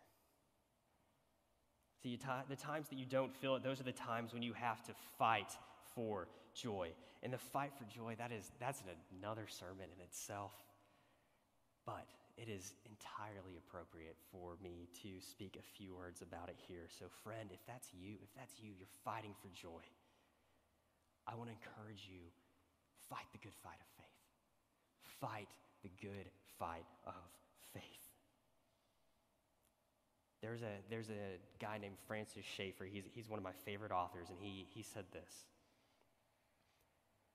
See, 2.04 2.18
the 2.50 2.56
times 2.56 2.90
that 2.90 2.98
you 2.98 3.06
don't 3.06 3.36
feel 3.36 3.56
it, 3.56 3.64
those 3.64 3.80
are 3.80 3.84
the 3.84 3.92
times 3.92 4.34
when 4.34 4.44
you 4.44 4.54
have 4.54 4.84
to 4.84 4.92
fight 5.18 5.52
for 5.96 6.28
joy. 6.54 6.90
And 7.24 7.34
the 7.34 7.38
fight 7.38 7.72
for 7.78 7.86
joy, 7.86 8.16
that 8.18 8.32
is, 8.32 8.52
that's 8.60 8.84
another 9.20 9.48
sermon 9.48 9.90
in 9.96 10.04
itself. 10.04 10.52
But 11.86 12.06
it 12.38 12.50
is 12.50 12.76
entirely 12.86 13.58
appropriate 13.58 14.16
for 14.32 14.58
me 14.62 14.88
to 15.02 15.10
speak 15.20 15.58
a 15.58 15.66
few 15.78 15.96
words 15.96 16.22
about 16.22 16.50
it 16.50 16.58
here. 16.68 16.86
So, 16.88 17.06
friend, 17.24 17.50
if 17.52 17.66
that's 17.66 17.90
you, 17.94 18.16
if 18.22 18.30
that's 18.38 18.54
you, 18.62 18.70
you're 18.78 18.94
fighting 19.04 19.34
for 19.42 19.50
joy, 19.50 19.82
I 21.26 21.34
want 21.34 21.50
to 21.50 21.56
encourage 21.58 22.06
you 22.06 22.22
fight 23.10 23.26
the 23.32 23.40
good 23.40 23.56
fight 23.64 23.82
of 23.82 23.90
faith. 23.98 24.22
Fight 25.20 25.50
the 25.82 25.90
good 26.00 26.30
fight 26.60 26.86
of 27.08 27.26
faith. 27.74 28.07
There's 30.42 30.62
a, 30.62 30.76
there's 30.90 31.10
a 31.10 31.40
guy 31.60 31.78
named 31.78 31.96
Francis 32.08 32.46
Schaeffer. 32.46 32.86
He's, 32.86 33.04
he's 33.14 33.28
one 33.28 33.40
of 33.40 33.44
my 33.44 33.54
favorite 33.66 33.92
authors, 33.92 34.30
and 34.30 34.38
he, 34.40 34.68
he 34.70 34.84
said 34.84 35.06
this. 35.12 35.46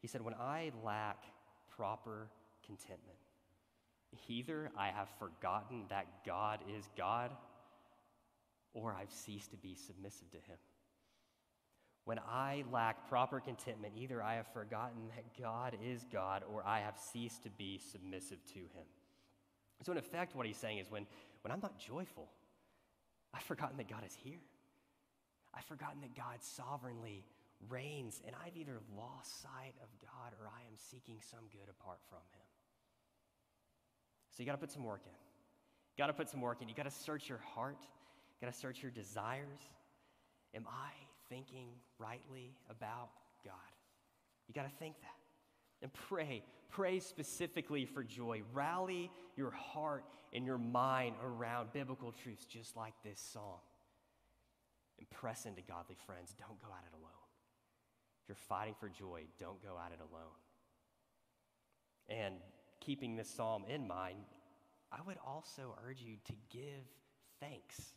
He 0.00 0.08
said, 0.08 0.22
When 0.22 0.34
I 0.34 0.70
lack 0.84 1.24
proper 1.76 2.28
contentment, 2.64 3.18
either 4.28 4.70
I 4.78 4.88
have 4.88 5.08
forgotten 5.18 5.84
that 5.88 6.24
God 6.24 6.60
is 6.76 6.88
God, 6.96 7.30
or 8.74 8.94
I've 8.98 9.10
ceased 9.10 9.50
to 9.50 9.56
be 9.56 9.74
submissive 9.74 10.30
to 10.30 10.38
Him. 10.38 10.58
When 12.04 12.18
I 12.18 12.64
lack 12.72 13.08
proper 13.08 13.40
contentment, 13.40 13.94
either 13.96 14.22
I 14.22 14.34
have 14.34 14.46
forgotten 14.52 15.08
that 15.14 15.24
God 15.40 15.76
is 15.84 16.04
God, 16.12 16.42
or 16.52 16.64
I 16.66 16.80
have 16.80 16.98
ceased 16.98 17.44
to 17.44 17.50
be 17.50 17.78
submissive 17.78 18.38
to 18.54 18.58
Him. 18.58 18.86
So, 19.82 19.92
in 19.92 19.98
effect, 19.98 20.36
what 20.36 20.46
he's 20.46 20.56
saying 20.56 20.78
is 20.78 20.90
when, 20.90 21.06
when 21.42 21.50
I'm 21.50 21.60
not 21.60 21.78
joyful, 21.78 22.28
I've 23.34 23.42
forgotten 23.42 23.76
that 23.78 23.88
God 23.88 24.04
is 24.06 24.16
here. 24.22 24.40
I've 25.54 25.64
forgotten 25.64 26.00
that 26.00 26.14
God 26.16 26.40
sovereignly 26.40 27.24
reigns, 27.68 28.22
and 28.26 28.34
I've 28.44 28.56
either 28.56 28.80
lost 28.96 29.42
sight 29.42 29.74
of 29.82 29.88
God 30.00 30.32
or 30.40 30.48
I 30.48 30.60
am 30.66 30.76
seeking 30.76 31.18
some 31.20 31.44
good 31.52 31.68
apart 31.68 31.98
from 32.08 32.24
Him. 32.32 32.46
So 34.30 34.42
you 34.42 34.46
got 34.46 34.52
to 34.52 34.58
put 34.58 34.70
some 34.70 34.84
work 34.84 35.02
in. 35.04 35.12
You 35.12 36.02
got 36.02 36.06
to 36.06 36.14
put 36.14 36.28
some 36.28 36.40
work 36.40 36.62
in. 36.62 36.68
You 36.68 36.74
got 36.74 36.84
to 36.84 36.90
search 36.90 37.28
your 37.28 37.40
heart. 37.54 37.78
You 37.80 38.46
got 38.46 38.52
to 38.52 38.58
search 38.58 38.82
your 38.82 38.90
desires. 38.90 39.60
Am 40.54 40.66
I 40.66 40.90
thinking 41.28 41.68
rightly 41.98 42.54
about 42.70 43.10
God? 43.44 43.54
You 44.48 44.54
got 44.54 44.64
to 44.68 44.76
think 44.78 44.96
that. 45.00 45.21
And 45.82 45.92
pray. 45.92 46.42
Pray 46.70 47.00
specifically 47.00 47.84
for 47.84 48.02
joy. 48.02 48.42
Rally 48.54 49.10
your 49.36 49.50
heart 49.50 50.04
and 50.32 50.46
your 50.46 50.58
mind 50.58 51.16
around 51.22 51.72
biblical 51.72 52.12
truths, 52.12 52.46
just 52.46 52.76
like 52.76 52.94
this 53.04 53.20
song. 53.20 53.58
And 54.98 55.08
press 55.10 55.44
into 55.46 55.62
godly 55.62 55.96
friends. 56.06 56.34
Don't 56.38 56.60
go 56.60 56.68
at 56.68 56.84
it 56.90 56.94
alone. 56.94 57.10
If 58.22 58.28
you're 58.28 58.36
fighting 58.36 58.74
for 58.78 58.88
joy, 58.88 59.22
don't 59.38 59.60
go 59.62 59.76
at 59.84 59.92
it 59.92 59.98
alone. 59.98 60.38
And 62.08 62.36
keeping 62.80 63.16
this 63.16 63.28
psalm 63.28 63.64
in 63.68 63.86
mind, 63.86 64.18
I 64.92 64.98
would 65.06 65.18
also 65.26 65.76
urge 65.86 66.00
you 66.00 66.16
to 66.26 66.32
give 66.50 66.84
thanks. 67.40 67.92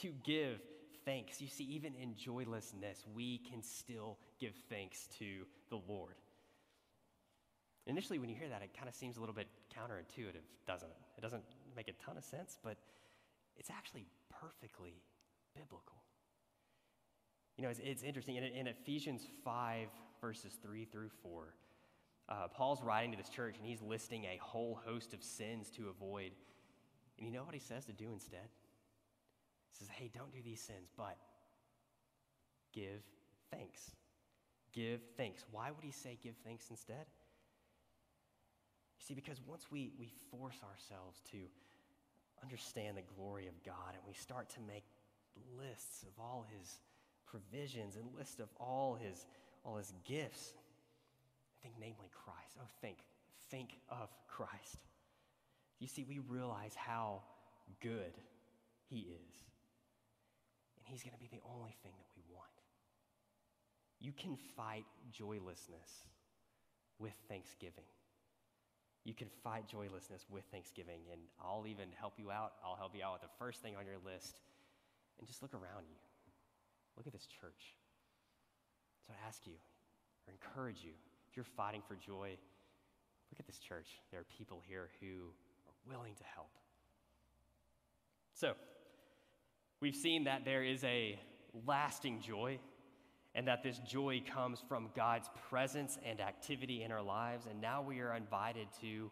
To 0.00 0.12
give 0.24 0.60
thanks. 1.04 1.40
You 1.40 1.48
see, 1.48 1.64
even 1.64 1.94
in 1.94 2.16
joylessness, 2.16 3.04
we 3.14 3.38
can 3.38 3.62
still 3.62 4.18
give 4.40 4.54
thanks 4.68 5.08
to 5.18 5.46
the 5.70 5.80
Lord. 5.88 6.14
Initially, 7.86 8.18
when 8.18 8.28
you 8.28 8.34
hear 8.34 8.48
that, 8.48 8.62
it 8.62 8.70
kind 8.76 8.88
of 8.88 8.94
seems 8.94 9.16
a 9.16 9.20
little 9.20 9.34
bit 9.34 9.46
counterintuitive, 9.72 10.42
doesn't 10.66 10.88
it? 10.88 10.96
It 11.16 11.20
doesn't 11.20 11.42
make 11.76 11.88
a 11.88 11.92
ton 12.04 12.16
of 12.16 12.24
sense, 12.24 12.58
but 12.62 12.76
it's 13.56 13.70
actually 13.70 14.06
perfectly 14.28 15.02
biblical. 15.54 16.02
You 17.56 17.64
know, 17.64 17.70
it's, 17.70 17.80
it's 17.82 18.02
interesting. 18.02 18.36
In, 18.36 18.44
in, 18.44 18.66
Ephesians 18.66 19.22
5, 19.44 19.88
verses 20.20 20.58
3 20.62 20.84
through 20.84 21.10
4, 21.22 21.54
uh, 22.28 22.48
Paul's 22.48 22.82
writing 22.82 23.12
to 23.12 23.16
this 23.16 23.28
church 23.28 23.56
and 23.56 23.66
he's 23.66 23.80
listing 23.80 24.24
a 24.24 24.38
whole 24.42 24.80
host 24.84 25.14
of 25.14 25.22
sins 25.22 25.70
to 25.70 25.88
avoid. 25.88 26.32
And 27.18 27.26
you 27.26 27.32
know 27.32 27.44
what 27.44 27.54
he 27.54 27.60
says 27.60 27.86
to 27.86 27.92
do 27.92 28.10
instead? 28.12 28.48
He 29.70 29.78
says, 29.78 29.88
hey, 29.88 30.10
don't 30.12 30.32
do 30.32 30.40
these 30.44 30.60
sins, 30.60 30.90
but 30.96 31.16
give 32.74 33.02
thanks. 33.50 33.92
Give 34.72 35.00
thanks. 35.16 35.44
Why 35.50 35.70
would 35.70 35.84
he 35.84 35.92
say 35.92 36.18
give 36.22 36.34
thanks 36.44 36.66
instead? 36.68 37.06
See, 39.06 39.14
because 39.14 39.40
once 39.46 39.66
we, 39.70 39.92
we 40.00 40.10
force 40.32 40.58
ourselves 40.64 41.20
to 41.30 41.38
understand 42.42 42.96
the 42.96 43.06
glory 43.14 43.46
of 43.46 43.54
God 43.64 43.94
and 43.94 44.02
we 44.04 44.14
start 44.14 44.48
to 44.50 44.60
make 44.66 44.82
lists 45.56 46.02
of 46.02 46.18
all 46.18 46.44
his 46.58 46.80
provisions 47.24 47.94
and 47.94 48.04
list 48.18 48.40
of 48.40 48.48
all 48.58 48.98
his, 49.00 49.26
all 49.64 49.76
his 49.76 49.92
gifts. 50.04 50.54
I 51.54 51.62
think 51.62 51.74
namely 51.78 52.10
Christ. 52.10 52.56
Oh, 52.60 52.66
think, 52.80 52.98
think 53.48 53.78
of 53.88 54.08
Christ. 54.26 54.82
You 55.78 55.86
see, 55.86 56.04
we 56.08 56.18
realize 56.18 56.74
how 56.74 57.22
good 57.80 58.12
he 58.88 58.96
is. 58.96 59.34
And 60.78 60.86
he's 60.86 61.04
going 61.04 61.14
to 61.14 61.20
be 61.20 61.28
the 61.30 61.42
only 61.54 61.76
thing 61.84 61.92
that 61.96 62.08
we 62.16 62.24
want. 62.34 62.50
You 64.00 64.12
can 64.12 64.36
fight 64.56 64.84
joylessness 65.12 66.06
with 66.98 67.14
thanksgiving. 67.28 67.84
You 69.06 69.14
can 69.14 69.28
fight 69.44 69.68
joylessness 69.70 70.26
with 70.28 70.42
thanksgiving. 70.50 70.98
And 71.12 71.20
I'll 71.38 71.64
even 71.68 71.86
help 71.94 72.14
you 72.18 72.32
out. 72.32 72.54
I'll 72.64 72.74
help 72.74 72.90
you 72.92 73.04
out 73.04 73.12
with 73.14 73.22
the 73.22 73.34
first 73.38 73.62
thing 73.62 73.76
on 73.78 73.86
your 73.86 74.02
list. 74.04 74.40
And 75.18 75.28
just 75.28 75.42
look 75.42 75.54
around 75.54 75.86
you. 75.86 75.94
Look 76.96 77.06
at 77.06 77.12
this 77.12 77.28
church. 77.40 77.78
So 79.06 79.14
I 79.14 79.28
ask 79.28 79.46
you, 79.46 79.54
or 80.26 80.34
encourage 80.34 80.82
you, 80.82 80.90
if 81.30 81.36
you're 81.36 81.46
fighting 81.56 81.82
for 81.86 81.94
joy, 81.94 82.34
look 83.30 83.38
at 83.38 83.46
this 83.46 83.60
church. 83.60 83.86
There 84.10 84.18
are 84.18 84.26
people 84.36 84.60
here 84.66 84.88
who 85.00 85.30
are 85.68 85.76
willing 85.88 86.14
to 86.16 86.24
help. 86.34 86.50
So, 88.34 88.54
we've 89.80 89.94
seen 89.94 90.24
that 90.24 90.44
there 90.44 90.64
is 90.64 90.82
a 90.82 91.18
lasting 91.64 92.22
joy, 92.22 92.58
and 93.36 93.46
that 93.46 93.62
this 93.62 93.78
joy 93.80 94.22
comes 94.34 94.64
from 94.66 94.88
God's 94.96 95.28
presence 95.50 95.98
and 96.04 96.20
activity 96.20 96.82
in 96.82 96.90
our 96.90 97.02
lives, 97.02 97.46
and 97.48 97.60
now 97.60 97.82
we 97.82 98.00
are 98.00 98.16
invited 98.16 98.66
to 98.80 99.10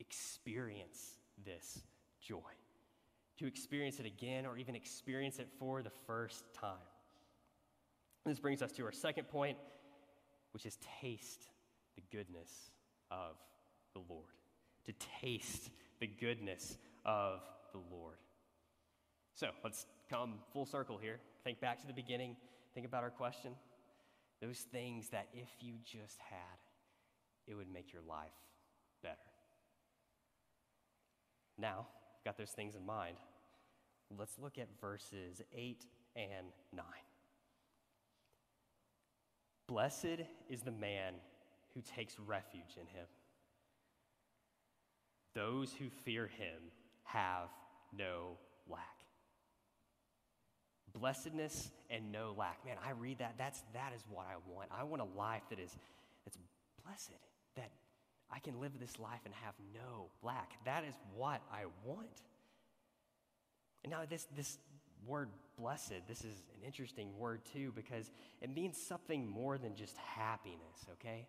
experience 0.00 1.12
this 1.46 1.80
joy, 2.20 2.52
to 3.38 3.46
experience 3.46 4.00
it 4.00 4.06
again, 4.06 4.44
or 4.44 4.58
even 4.58 4.74
experience 4.74 5.38
it 5.38 5.48
for 5.60 5.82
the 5.82 5.92
first 6.04 6.42
time. 6.52 6.74
This 8.26 8.40
brings 8.40 8.60
us 8.60 8.72
to 8.72 8.84
our 8.84 8.92
second 8.92 9.28
point, 9.28 9.56
which 10.52 10.66
is 10.66 10.76
taste 11.00 11.44
the 11.94 12.02
goodness 12.10 12.50
of 13.12 13.36
the 13.94 14.00
Lord. 14.08 14.26
To 14.86 14.92
taste 15.20 15.70
the 16.00 16.08
goodness 16.08 16.76
of 17.04 17.40
the 17.72 17.78
Lord. 17.94 18.16
So 19.36 19.46
let's 19.62 19.86
come 20.10 20.40
full 20.52 20.66
circle 20.66 20.98
here. 20.98 21.20
Think 21.44 21.60
back 21.60 21.80
to 21.82 21.86
the 21.86 21.92
beginning. 21.92 22.36
Think 22.74 22.86
about 22.86 23.02
our 23.02 23.10
question. 23.10 23.52
Those 24.40 24.60
things 24.60 25.08
that 25.10 25.28
if 25.34 25.48
you 25.60 25.74
just 25.84 26.18
had, 26.18 26.58
it 27.46 27.54
would 27.54 27.72
make 27.72 27.92
your 27.92 28.02
life 28.02 28.30
better. 29.02 29.16
Now, 31.58 31.86
got 32.24 32.38
those 32.38 32.50
things 32.50 32.74
in 32.74 32.86
mind. 32.86 33.16
Let's 34.18 34.38
look 34.38 34.58
at 34.58 34.68
verses 34.80 35.42
8 35.52 35.84
and 36.16 36.46
9. 36.74 36.84
Blessed 39.68 40.24
is 40.48 40.62
the 40.62 40.72
man 40.72 41.14
who 41.74 41.80
takes 41.82 42.18
refuge 42.18 42.76
in 42.76 42.86
him. 42.86 43.06
Those 45.34 45.72
who 45.72 45.88
fear 46.04 46.26
him 46.26 46.72
have 47.04 47.50
no 47.96 48.36
lack. 48.68 48.99
Blessedness 50.92 51.70
and 51.90 52.12
no 52.12 52.34
lack. 52.36 52.64
Man, 52.64 52.76
I 52.86 52.92
read 52.92 53.18
that. 53.18 53.34
That's 53.38 53.62
that 53.74 53.92
is 53.94 54.02
what 54.10 54.26
I 54.26 54.34
want. 54.52 54.68
I 54.76 54.84
want 54.84 55.02
a 55.02 55.18
life 55.18 55.42
that 55.50 55.58
is 55.58 55.76
that's 56.24 56.38
blessed, 56.84 57.12
that 57.56 57.70
I 58.30 58.38
can 58.38 58.60
live 58.60 58.72
this 58.78 58.98
life 58.98 59.20
and 59.24 59.34
have 59.42 59.54
no 59.74 60.10
lack. 60.22 60.52
That 60.64 60.84
is 60.84 60.94
what 61.14 61.42
I 61.52 61.64
want. 61.84 62.08
And 63.84 63.90
now 63.90 64.00
this 64.08 64.26
this 64.36 64.58
word 65.06 65.28
blessed, 65.58 66.06
this 66.08 66.24
is 66.24 66.34
an 66.56 66.64
interesting 66.64 67.16
word 67.18 67.40
too, 67.52 67.72
because 67.74 68.10
it 68.40 68.54
means 68.54 68.76
something 68.76 69.28
more 69.28 69.58
than 69.58 69.74
just 69.74 69.96
happiness, 69.96 70.86
okay? 70.92 71.26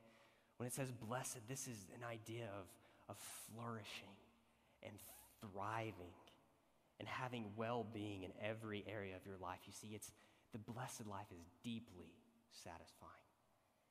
When 0.58 0.68
it 0.68 0.74
says 0.74 0.92
blessed, 0.92 1.40
this 1.48 1.68
is 1.68 1.88
an 1.96 2.04
idea 2.04 2.46
of, 2.46 2.68
of 3.10 3.18
flourishing 3.50 4.16
and 4.84 4.94
thriving 5.42 6.14
and 7.02 7.08
having 7.08 7.46
well 7.56 7.84
being 7.92 8.22
in 8.22 8.32
every 8.40 8.86
area 8.88 9.16
of 9.16 9.26
your 9.26 9.38
life. 9.42 9.58
You 9.66 9.74
see, 9.74 9.96
it's 9.96 10.12
the 10.52 10.60
blessed 10.60 11.08
life 11.08 11.26
is 11.32 11.42
deeply 11.64 12.14
satisfying. 12.52 13.10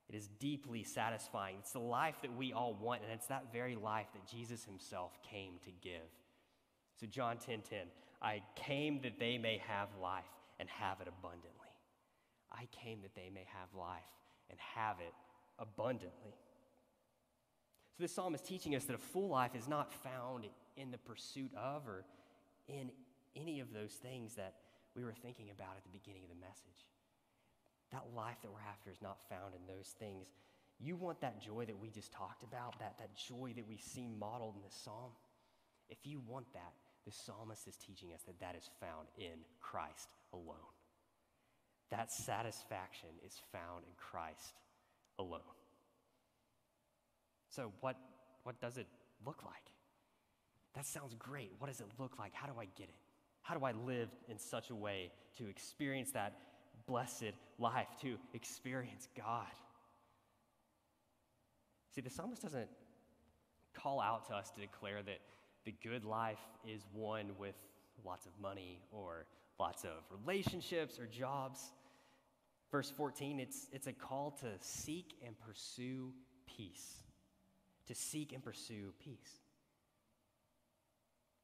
It 0.09 0.15
is 0.15 0.29
deeply 0.39 0.85
satisfying. 0.85 1.57
It's 1.59 1.73
the 1.73 1.81
life 1.81 2.15
that 2.23 2.37
we 2.37 2.53
all 2.53 2.79
want, 2.81 3.03
and 3.03 3.11
it's 3.13 3.27
that 3.27 3.53
very 3.53 3.75
life 3.75 4.07
that 4.13 4.25
Jesus 4.29 4.65
himself 4.65 5.19
came 5.29 5.55
to 5.65 5.73
give. 5.83 6.07
So, 7.01 7.07
John 7.07 7.39
10 7.39 7.63
10, 7.69 7.79
I 8.23 8.43
came 8.55 9.01
that 9.03 9.19
they 9.19 9.39
may 9.39 9.61
have 9.67 9.89
life 10.01 10.23
and 10.61 10.69
have 10.69 11.01
it 11.01 11.09
abundantly. 11.09 11.51
I 12.53 12.69
came 12.71 13.03
that 13.03 13.17
they 13.17 13.29
may 13.35 13.47
have 13.59 13.75
life 13.77 13.99
and 14.51 14.59
have 14.77 14.99
it 15.01 15.15
abundantly. 15.59 16.37
So, 17.97 18.05
this 18.05 18.15
psalm 18.15 18.37
is 18.37 18.41
teaching 18.41 18.77
us 18.77 18.85
that 18.85 18.95
a 18.95 18.99
full 18.99 19.29
life 19.29 19.57
is 19.57 19.67
not 19.67 19.93
found 19.93 20.47
in 20.77 20.93
the 20.93 20.99
pursuit 20.99 21.51
of 21.57 21.89
or 21.89 22.05
in 22.69 22.91
any 23.37 23.61
of 23.61 23.73
those 23.73 23.95
things 23.95 24.35
that 24.35 24.55
we 24.95 25.05
were 25.05 25.15
thinking 25.15 25.51
about 25.51 25.77
at 25.77 25.85
the 25.85 25.91
beginning 25.91 26.23
of 26.25 26.29
the 26.29 26.41
message. 26.41 26.87
That 27.93 28.05
life 28.15 28.37
that 28.43 28.51
we're 28.51 28.69
after 28.69 28.91
is 28.91 29.03
not 29.03 29.19
found 29.29 29.55
in 29.55 29.67
those 29.67 29.95
things. 29.99 30.27
You 30.79 30.97
want 30.97 31.21
that 31.21 31.41
joy 31.43 31.65
that 31.67 31.79
we 31.79 31.91
just 31.91 32.13
talked 32.13 32.43
about, 32.43 32.79
that, 32.79 32.97
that 32.99 33.15
joy 33.15 33.53
that 33.57 33.69
we 33.69 33.77
see 33.77 34.09
modeled 34.09 34.57
in 34.57 34.63
the 34.63 34.75
psalm? 34.75 35.11
If 35.89 35.99
you 36.05 36.21
want 36.27 36.53
that, 36.55 36.73
the 37.05 37.13
psalmist 37.13 37.67
is 37.67 37.77
teaching 37.77 38.13
us 38.15 38.23
that 38.23 38.39
that 38.41 38.55
is 38.57 38.71
found 38.81 39.09
in 39.19 39.41
Christ 39.61 40.09
alone. 40.33 40.75
That 41.91 42.13
satisfaction 42.13 43.11
is 43.27 43.41
found 43.53 43.85
in 43.85 43.93
Christ 43.97 44.55
alone. 45.19 45.41
So, 47.49 47.73
what, 47.81 47.97
what 48.45 48.61
does 48.61 48.79
it 48.79 48.87
look 49.27 49.43
like? 49.45 49.73
That 50.75 50.87
sounds 50.87 51.15
great. 51.19 51.53
What 51.59 51.69
does 51.69 51.81
it 51.81 51.87
look 51.99 52.19
like? 52.19 52.33
How 52.33 52.47
do 52.47 52.59
I 52.59 52.67
get 52.77 52.89
it? 52.89 52.95
How 53.43 53.57
do 53.57 53.65
I 53.65 53.73
live 53.73 54.09
in 54.29 54.39
such 54.39 54.71
a 54.71 54.75
way 54.75 55.11
to 55.39 55.49
experience 55.49 56.13
that 56.13 56.37
blessed 56.87 57.33
life, 57.59 57.89
to 58.03 58.17
experience 58.35 59.09
God? 59.17 59.47
See, 61.95 62.01
the 62.01 62.11
psalmist 62.11 62.43
doesn't 62.43 62.69
call 63.75 64.01
out 64.01 64.27
to 64.29 64.35
us 64.35 64.51
to 64.51 64.61
declare 64.61 65.03
that 65.03 65.19
the 65.65 65.75
good 65.83 66.05
life 66.05 66.39
is 66.67 66.87
one 66.93 67.33
with 67.39 67.55
lots 68.05 68.27
of 68.27 68.33
money 68.41 68.81
or 68.93 69.27
lots 69.59 69.85
of 69.85 69.91
relationships 70.11 70.99
or 70.99 71.07
jobs. 71.07 71.73
Verse 72.71 72.91
14, 72.97 73.41
it's, 73.41 73.67
it's 73.73 73.89
a 73.89 73.93
call 73.93 74.31
to 74.41 74.47
seek 74.61 75.15
and 75.27 75.35
pursue 75.41 76.13
peace. 76.47 77.03
To 77.89 77.95
seek 77.95 78.33
and 78.33 78.43
pursue 78.43 78.93
peace. 79.03 79.40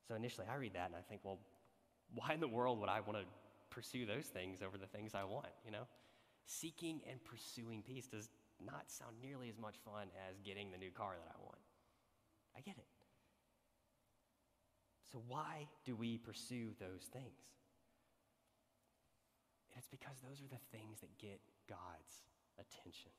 So 0.07 0.15
initially, 0.15 0.47
I 0.51 0.57
read 0.57 0.75
that 0.75 0.87
and 0.87 0.97
I 0.97 1.03
think, 1.09 1.21
well, 1.25 1.39
why 2.15 2.33
in 2.33 2.41
the 2.41 2.49
world 2.49 2.81
would 2.81 2.89
I 2.89 3.01
want 3.01 3.19
to 3.19 3.25
pursue 3.71 4.07
those 4.07 4.27
things 4.27 4.63
over 4.63 4.79
the 4.79 4.87
things 4.87 5.15
I 5.15 5.25
want, 5.25 5.49
you 5.65 5.73
know? 5.73 5.87
Seeking 6.47 7.01
and 7.11 7.23
pursuing 7.25 7.83
peace 7.83 8.07
does 8.07 8.29
not 8.65 8.85
sound 8.87 9.17
nearly 9.21 9.49
as 9.49 9.59
much 9.59 9.77
fun 9.85 10.09
as 10.29 10.39
getting 10.41 10.71
the 10.71 10.79
new 10.79 10.91
car 10.91 11.15
that 11.19 11.35
I 11.35 11.43
want. 11.43 11.59
I 12.57 12.61
get 12.61 12.77
it. 12.79 12.87
So, 15.13 15.23
why 15.29 15.67
do 15.85 15.95
we 15.95 16.19
pursue 16.19 16.71
those 16.81 17.05
things? 17.13 17.47
It's 19.77 19.89
because 19.89 20.17
those 20.27 20.41
are 20.41 20.49
the 20.49 20.63
things 20.73 21.01
that 21.01 21.19
get 21.19 21.41
God's 21.69 22.25
attention. 22.59 23.13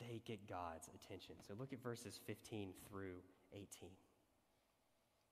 They 0.00 0.22
get 0.24 0.48
God's 0.48 0.88
attention. 0.94 1.36
So, 1.46 1.54
look 1.58 1.72
at 1.72 1.82
verses 1.82 2.18
15 2.26 2.72
through 2.88 3.20
18. 3.52 3.90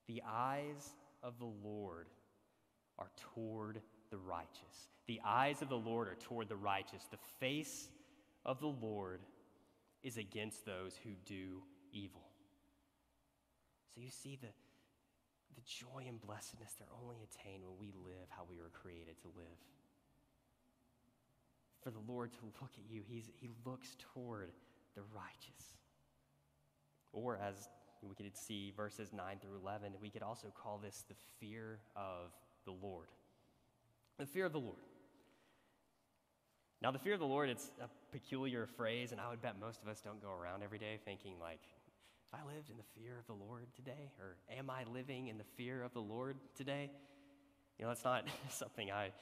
The 0.06 0.22
eyes 0.28 0.94
of 1.22 1.38
the 1.38 1.50
Lord 1.64 2.08
are 2.98 3.10
toward 3.34 3.80
the 4.10 4.18
righteous. 4.18 4.88
The 5.06 5.20
eyes 5.24 5.62
of 5.62 5.68
the 5.68 5.76
Lord 5.76 6.08
are 6.08 6.16
toward 6.16 6.48
the 6.48 6.56
righteous. 6.56 7.06
The 7.10 7.18
face 7.40 7.88
of 8.44 8.60
the 8.60 8.66
Lord 8.66 9.20
is 10.02 10.16
against 10.16 10.64
those 10.66 10.94
who 11.02 11.10
do 11.26 11.62
evil. 11.92 12.22
So 13.94 14.00
you 14.00 14.10
see 14.10 14.38
the, 14.40 14.48
the 15.54 15.62
joy 15.66 16.04
and 16.08 16.20
blessedness 16.20 16.74
they're 16.78 16.88
only 17.02 17.16
attained 17.22 17.62
when 17.64 17.78
we 17.78 17.92
live 18.04 18.28
how 18.28 18.42
we 18.48 18.58
were 18.58 18.70
created 18.72 19.18
to 19.22 19.28
live. 19.36 19.58
For 21.82 21.90
the 21.90 22.02
Lord 22.08 22.32
to 22.32 22.38
look 22.60 22.72
at 22.76 22.90
you, 22.90 23.02
he's, 23.06 23.30
He 23.40 23.50
looks 23.64 23.96
toward 24.14 24.50
the 24.94 25.02
righteous. 25.14 25.74
Or 27.12 27.36
as 27.36 27.68
we 28.08 28.14
could 28.14 28.36
see 28.36 28.72
verses 28.76 29.12
9 29.12 29.38
through 29.40 29.58
11. 29.62 29.92
We 30.00 30.10
could 30.10 30.22
also 30.22 30.48
call 30.54 30.78
this 30.78 31.04
the 31.08 31.14
fear 31.40 31.78
of 31.96 32.32
the 32.64 32.72
Lord. 32.72 33.08
The 34.18 34.26
fear 34.26 34.46
of 34.46 34.52
the 34.52 34.60
Lord. 34.60 34.78
Now, 36.82 36.90
the 36.90 36.98
fear 36.98 37.14
of 37.14 37.20
the 37.20 37.26
Lord, 37.26 37.48
it's 37.48 37.70
a 37.80 37.88
peculiar 38.12 38.66
phrase, 38.66 39.12
and 39.12 39.20
I 39.20 39.30
would 39.30 39.40
bet 39.40 39.58
most 39.58 39.82
of 39.82 39.88
us 39.88 40.00
don't 40.00 40.20
go 40.20 40.30
around 40.30 40.62
every 40.62 40.78
day 40.78 40.98
thinking, 41.04 41.34
like, 41.40 41.60
if 42.28 42.38
I 42.38 42.44
lived 42.46 42.68
in 42.68 42.76
the 42.76 43.00
fear 43.00 43.18
of 43.18 43.26
the 43.26 43.32
Lord 43.32 43.66
today, 43.74 44.12
or 44.20 44.36
am 44.54 44.68
I 44.68 44.84
living 44.92 45.28
in 45.28 45.38
the 45.38 45.44
fear 45.56 45.82
of 45.82 45.92
the 45.94 46.00
Lord 46.00 46.36
today? 46.54 46.90
You 47.78 47.84
know, 47.84 47.88
that's 47.88 48.04
not 48.04 48.24
something 48.50 48.90
I, 48.90 49.12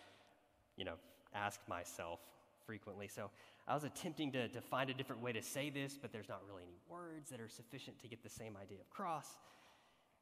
you 0.77 0.85
know, 0.85 0.95
ask 1.35 1.61
myself 1.69 2.21
frequently. 2.67 3.09
So 3.09 3.31
I 3.67 3.75
was 3.75 3.85
attempting 3.85 4.33
to, 4.33 4.49
to 4.49 4.61
find 4.61 4.91
a 4.91 4.95
different 4.95 5.23
way 5.23 5.33
to 5.33 5.43
say 5.43 5.71
this, 5.71 5.99
but 6.01 6.13
there's 6.13 6.29
not 6.29 6.41
really 6.47 6.63
any 6.65 6.77
words 6.89 7.31
that 7.31 7.41
are 7.41 7.49
sufficient 7.49 7.99
to 8.01 8.09
get 8.09 8.23
the 8.23 8.31
same 8.31 8.57
idea 8.61 8.79
of 8.81 8.91
cross. 8.91 9.37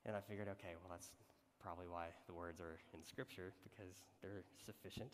And 0.07 0.17
I 0.17 0.21
figured, 0.21 0.49
okay, 0.49 0.75
well, 0.81 0.91
that's 0.91 1.11
probably 1.63 1.87
why 1.87 2.07
the 2.27 2.33
words 2.33 2.61
are 2.61 2.79
in 2.95 3.05
Scripture, 3.05 3.53
because 3.63 4.03
they're 4.23 4.45
sufficient. 4.65 5.13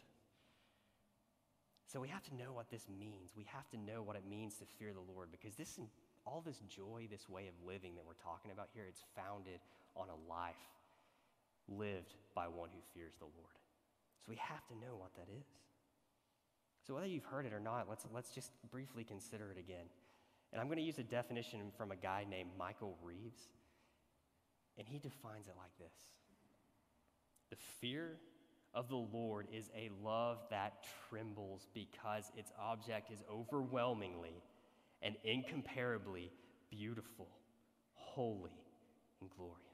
So 1.87 2.01
we 2.01 2.09
have 2.09 2.23
to 2.25 2.35
know 2.35 2.53
what 2.53 2.71
this 2.71 2.87
means. 2.89 3.31
We 3.37 3.47
have 3.53 3.69
to 3.71 3.79
know 3.79 4.03
what 4.03 4.17
it 4.17 4.25
means 4.29 4.55
to 4.59 4.65
fear 4.79 4.93
the 4.93 5.12
Lord, 5.15 5.31
because 5.31 5.55
this, 5.55 5.79
all 6.27 6.43
this 6.45 6.62
joy, 6.69 7.07
this 7.11 7.29
way 7.29 7.47
of 7.47 7.55
living 7.67 7.95
that 7.95 8.07
we're 8.07 8.19
talking 8.19 8.51
about 8.51 8.69
here, 8.75 8.85
it's 8.89 9.03
founded 9.15 9.61
on 9.95 10.09
a 10.09 10.19
life 10.31 10.55
lived 11.69 12.15
by 12.35 12.47
one 12.47 12.71
who 12.71 12.83
fears 12.95 13.15
the 13.19 13.27
Lord. 13.27 13.57
So 14.23 14.31
we 14.31 14.37
have 14.37 14.67
to 14.69 14.75
know 14.75 14.99
what 14.99 15.15
that 15.15 15.27
is. 15.31 15.47
So, 16.87 16.94
whether 16.94 17.07
you've 17.07 17.25
heard 17.25 17.46
it 17.46 17.53
or 17.53 17.59
not, 17.59 17.88
let's, 17.88 18.07
let's 18.14 18.31
just 18.31 18.53
briefly 18.70 19.03
consider 19.03 19.51
it 19.51 19.59
again. 19.59 19.87
And 20.53 20.61
I'm 20.61 20.68
going 20.68 20.79
to 20.79 20.85
use 20.85 20.99
a 20.99 21.03
definition 21.03 21.72
from 21.77 21.90
a 21.90 21.96
guy 21.96 22.25
named 22.29 22.51
Michael 22.57 22.96
Reeves, 23.03 23.49
and 24.79 24.87
he 24.87 24.99
defines 24.99 25.49
it 25.49 25.55
like 25.59 25.77
this 25.81 25.92
The 27.51 27.57
fear 27.81 28.18
of 28.72 28.88
the 28.88 28.96
Lord 28.96 29.49
is 29.53 29.68
a 29.75 29.90
love 30.05 30.38
that 30.51 30.85
trembles 31.09 31.66
because 31.75 32.31
its 32.37 32.53
object 32.61 33.11
is 33.11 33.18
overwhelmingly 33.29 34.42
and 35.03 35.16
incomparably 35.25 36.31
beautiful, 36.70 37.29
holy, 37.94 38.53
and 39.20 39.31
glorious. 39.37 39.65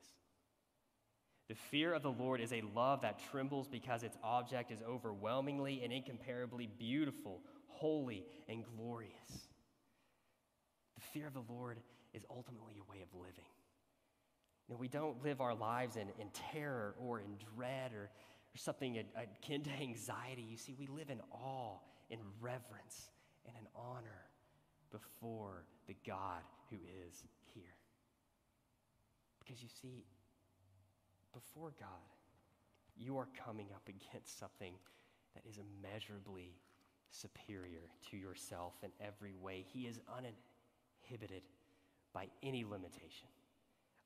The 1.52 1.58
fear 1.70 1.92
of 1.92 2.02
the 2.02 2.10
Lord 2.10 2.40
is 2.40 2.50
a 2.54 2.62
love 2.74 3.02
that 3.02 3.20
trembles 3.30 3.68
because 3.68 4.02
its 4.02 4.16
object 4.24 4.70
is 4.70 4.80
overwhelmingly 4.88 5.82
and 5.84 5.92
incomparably 5.92 6.66
beautiful, 6.78 7.42
holy, 7.66 8.24
and 8.48 8.64
glorious. 8.64 9.50
The 10.94 11.02
fear 11.12 11.26
of 11.26 11.34
the 11.34 11.44
Lord 11.46 11.76
is 12.14 12.24
ultimately 12.30 12.76
a 12.80 12.90
way 12.90 13.02
of 13.02 13.08
living. 13.12 13.44
You 14.66 14.78
we 14.78 14.88
don't 14.88 15.22
live 15.22 15.42
our 15.42 15.54
lives 15.54 15.96
in, 15.96 16.08
in 16.18 16.30
terror 16.52 16.94
or 16.98 17.20
in 17.20 17.36
dread 17.54 17.92
or, 17.92 18.04
or 18.04 18.56
something 18.56 19.04
akin 19.14 19.62
to 19.64 19.70
anxiety. 19.72 20.46
You 20.48 20.56
see, 20.56 20.72
we 20.72 20.86
live 20.86 21.10
in 21.10 21.20
awe, 21.30 21.76
in 22.08 22.18
reverence, 22.40 23.10
and 23.44 23.54
in 23.58 23.66
honor 23.76 24.24
before 24.90 25.66
the 25.86 25.96
God 26.06 26.40
who 26.70 26.76
is 27.06 27.24
here. 27.52 27.76
Because 29.38 29.62
you 29.62 29.68
see, 29.82 30.06
before 31.32 31.72
God, 31.78 31.88
you 32.96 33.18
are 33.18 33.28
coming 33.44 33.66
up 33.74 33.88
against 33.88 34.38
something 34.38 34.74
that 35.34 35.44
is 35.48 35.58
immeasurably 35.58 36.54
superior 37.10 37.90
to 38.10 38.16
yourself 38.16 38.74
in 38.82 38.90
every 39.00 39.34
way. 39.34 39.64
He 39.72 39.82
is 39.82 40.00
uninhibited 40.16 41.42
by 42.12 42.28
any 42.42 42.64
limitation. 42.64 43.28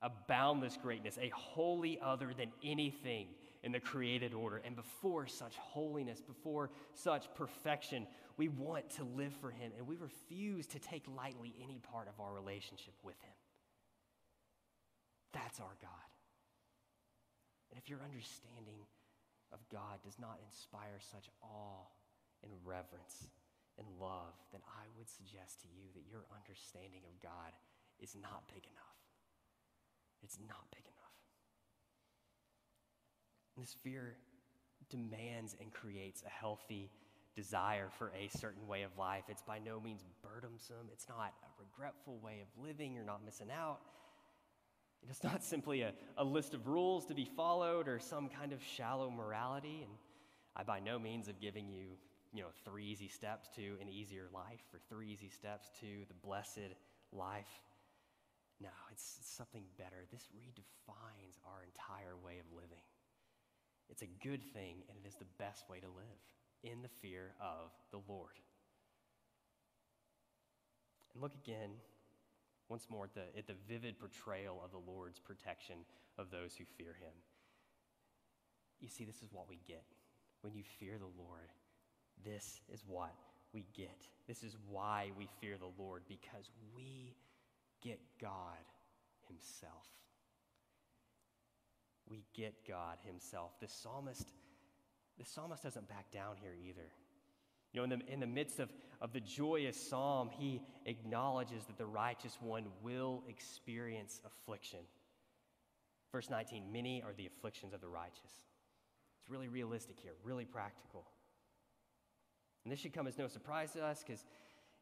A 0.03 0.11
boundless 0.29 0.77
greatness, 0.81 1.19
a 1.21 1.31
wholly 1.31 1.99
other 2.03 2.33
than 2.37 2.53
anything 2.63 3.29
in 3.63 3.73
the 3.73 3.81
created 3.81 4.35
order. 4.35 4.61
And 4.65 4.77
before 4.77 5.27
such 5.27 5.57
holiness, 5.57 6.21
before 6.21 6.71
such 6.95 7.33
perfection, 7.35 8.07
we 8.37 8.49
want 8.49 8.91
to 8.91 9.05
live 9.05 9.33
for 9.41 9.51
Him 9.51 9.73
and 9.77 9.87
we 9.87 9.97
refuse 9.97 10.67
to 10.69 10.79
take 10.79 11.05
lightly 11.17 11.55
any 11.63 11.79
part 11.79 12.09
of 12.09 12.21
our 12.23 12.33
relationship 12.33 12.95
with 13.03 13.19
Him. 13.23 13.33
That's 15.33 15.59
our 15.61 15.77
God. 15.81 15.91
And 17.71 17.79
if 17.79 17.89
your 17.89 18.03
understanding 18.03 18.87
of 19.53 19.61
God 19.71 20.03
does 20.05 20.19
not 20.19 20.39
inspire 20.47 20.99
such 20.99 21.31
awe 21.43 21.87
and 22.43 22.53
reverence 22.65 23.31
and 23.79 23.87
love, 24.01 24.35
then 24.53 24.63
I 24.67 24.89
would 24.97 25.09
suggest 25.09 25.61
to 25.63 25.69
you 25.69 25.91
that 25.95 26.09
your 26.09 26.25
understanding 26.33 27.05
of 27.05 27.15
God 27.23 27.53
is 28.01 28.17
not 28.17 28.47
big 28.49 28.65
enough. 28.65 28.99
It's 30.23 30.39
not 30.49 30.65
big 30.73 30.85
enough. 30.85 31.17
And 33.57 33.65
this 33.65 33.77
fear 33.83 34.17
demands 34.91 35.57
and 35.61 35.73
creates 35.73 36.23
a 36.27 36.31
healthy 36.31 36.91
desire 37.35 37.89
for 37.99 38.13
a 38.17 38.29
certain 38.37 38.67
way 38.67 38.83
of 38.83 38.91
life. 38.99 39.25
It's 39.29 39.43
by 39.43 39.59
no 39.59 39.81
means 39.81 40.05
burdensome, 40.23 40.89
it's 40.93 41.09
not 41.09 41.35
a 41.45 41.49
regretful 41.61 42.19
way 42.23 42.41
of 42.41 42.63
living. 42.63 42.95
You're 42.95 43.05
not 43.05 43.25
missing 43.25 43.49
out. 43.51 43.81
It's 45.09 45.23
not 45.25 45.43
simply 45.43 45.83
a, 45.83 45.93
a 46.17 46.25
list 46.25 46.55
of 46.55 46.67
rules 46.67 47.05
to 47.07 47.15
be 47.15 47.25
followed 47.25 47.89
or 47.89 47.99
some 47.99 48.29
kind 48.29 48.53
of 48.53 48.63
shallow 48.63 49.11
morality. 49.11 49.83
And 49.83 49.93
I 50.55 50.63
by 50.63 50.81
no 50.81 50.99
means 50.99 51.29
of 51.29 51.41
giving 51.41 51.69
you, 51.69 51.87
you 52.33 52.43
know, 52.43 52.49
three 52.65 52.85
easy 52.85 53.09
steps 53.09 53.49
to 53.57 53.63
an 53.81 53.89
easier 53.89 54.27
life 54.33 54.63
or 54.73 54.81
three 54.89 55.09
easy 55.09 55.29
steps 55.29 55.71
to 55.81 55.87
the 56.09 56.15
blessed 56.15 56.75
life. 57.13 57.63
No, 58.61 58.71
it's, 58.91 59.17
it's 59.21 59.31
something 59.31 59.65
better. 59.77 60.07
This 60.11 60.29
redefines 60.35 61.39
our 61.47 61.63
entire 61.63 62.17
way 62.25 62.39
of 62.39 62.47
living. 62.55 62.85
It's 63.91 64.03
a 64.03 64.07
good 64.07 64.43
thing, 64.43 64.83
and 64.89 64.99
it 64.99 65.07
is 65.07 65.15
the 65.15 65.27
best 65.39 65.69
way 65.69 65.79
to 65.79 65.87
live 65.87 66.21
in 66.63 66.83
the 66.83 66.89
fear 66.89 67.35
of 67.41 67.71
the 67.93 68.01
Lord. 68.09 68.41
And 71.13 71.23
look 71.23 71.35
again 71.35 71.71
once 72.69 72.87
more 72.91 73.05
at 73.05 73.15
the, 73.15 73.39
at 73.39 73.47
the 73.47 73.55
vivid 73.69 73.99
portrayal 73.99 74.61
of 74.65 74.71
the 74.71 74.91
Lord's 74.91 75.19
protection 75.19 75.77
of 76.19 76.31
those 76.31 76.55
who 76.57 76.65
fear 76.77 76.95
him. 77.01 77.13
You 78.81 78.89
see, 78.89 79.05
this 79.05 79.23
is 79.23 79.29
what 79.33 79.49
we 79.49 79.61
get. 79.67 79.85
When 80.43 80.55
you 80.55 80.63
fear 80.79 80.99
the 80.99 81.23
Lord, 81.23 81.51
this 82.25 82.61
is 82.73 82.83
what 82.87 83.15
we 83.53 83.65
get. 83.75 83.97
This 84.27 84.43
is 84.43 84.57
why 84.69 85.11
we 85.17 85.29
fear 85.41 85.57
the 85.59 85.83
Lord, 85.83 86.03
because 86.09 86.51
we 86.75 87.15
get 87.83 88.01
God 88.21 88.65
Himself. 89.29 89.87
We 92.09 92.25
get 92.35 92.55
God 92.69 92.99
Himself. 93.05 93.53
The 93.61 93.69
psalmist, 93.69 94.33
the 95.19 95.25
psalmist 95.25 95.63
doesn't 95.63 95.89
back 95.89 96.11
down 96.11 96.37
here 96.41 96.55
either. 96.69 96.91
You 97.77 97.87
know, 97.87 97.93
in 97.93 98.01
the, 98.01 98.13
in 98.15 98.21
the 98.21 98.27
midst 98.27 98.59
of, 98.59 98.73
of 99.03 99.13
the 99.13 99.21
joyous 99.21 99.77
psalm, 99.77 100.31
he 100.33 100.63
acknowledges 100.87 101.67
that 101.67 101.77
the 101.77 101.85
righteous 101.85 102.39
one 102.41 102.65
will 102.83 103.23
experience 103.29 104.23
affliction. 104.25 104.79
Verse 106.11 106.31
19 106.31 106.73
Many 106.73 107.03
are 107.03 107.13
the 107.13 107.27
afflictions 107.27 107.75
of 107.75 107.83
the 107.83 107.89
righteous. 107.89 108.33
It's 109.21 109.29
really 109.29 109.49
realistic 109.49 110.01
here, 110.01 110.13
really 110.25 110.47
practical. 110.47 111.05
And 112.65 112.73
this 112.73 112.81
should 112.81 112.95
come 112.95 113.07
as 113.07 113.19
no 113.19 113.29
surprise 113.29 113.73
to 113.73 113.85
us 113.85 114.03
because 114.03 114.25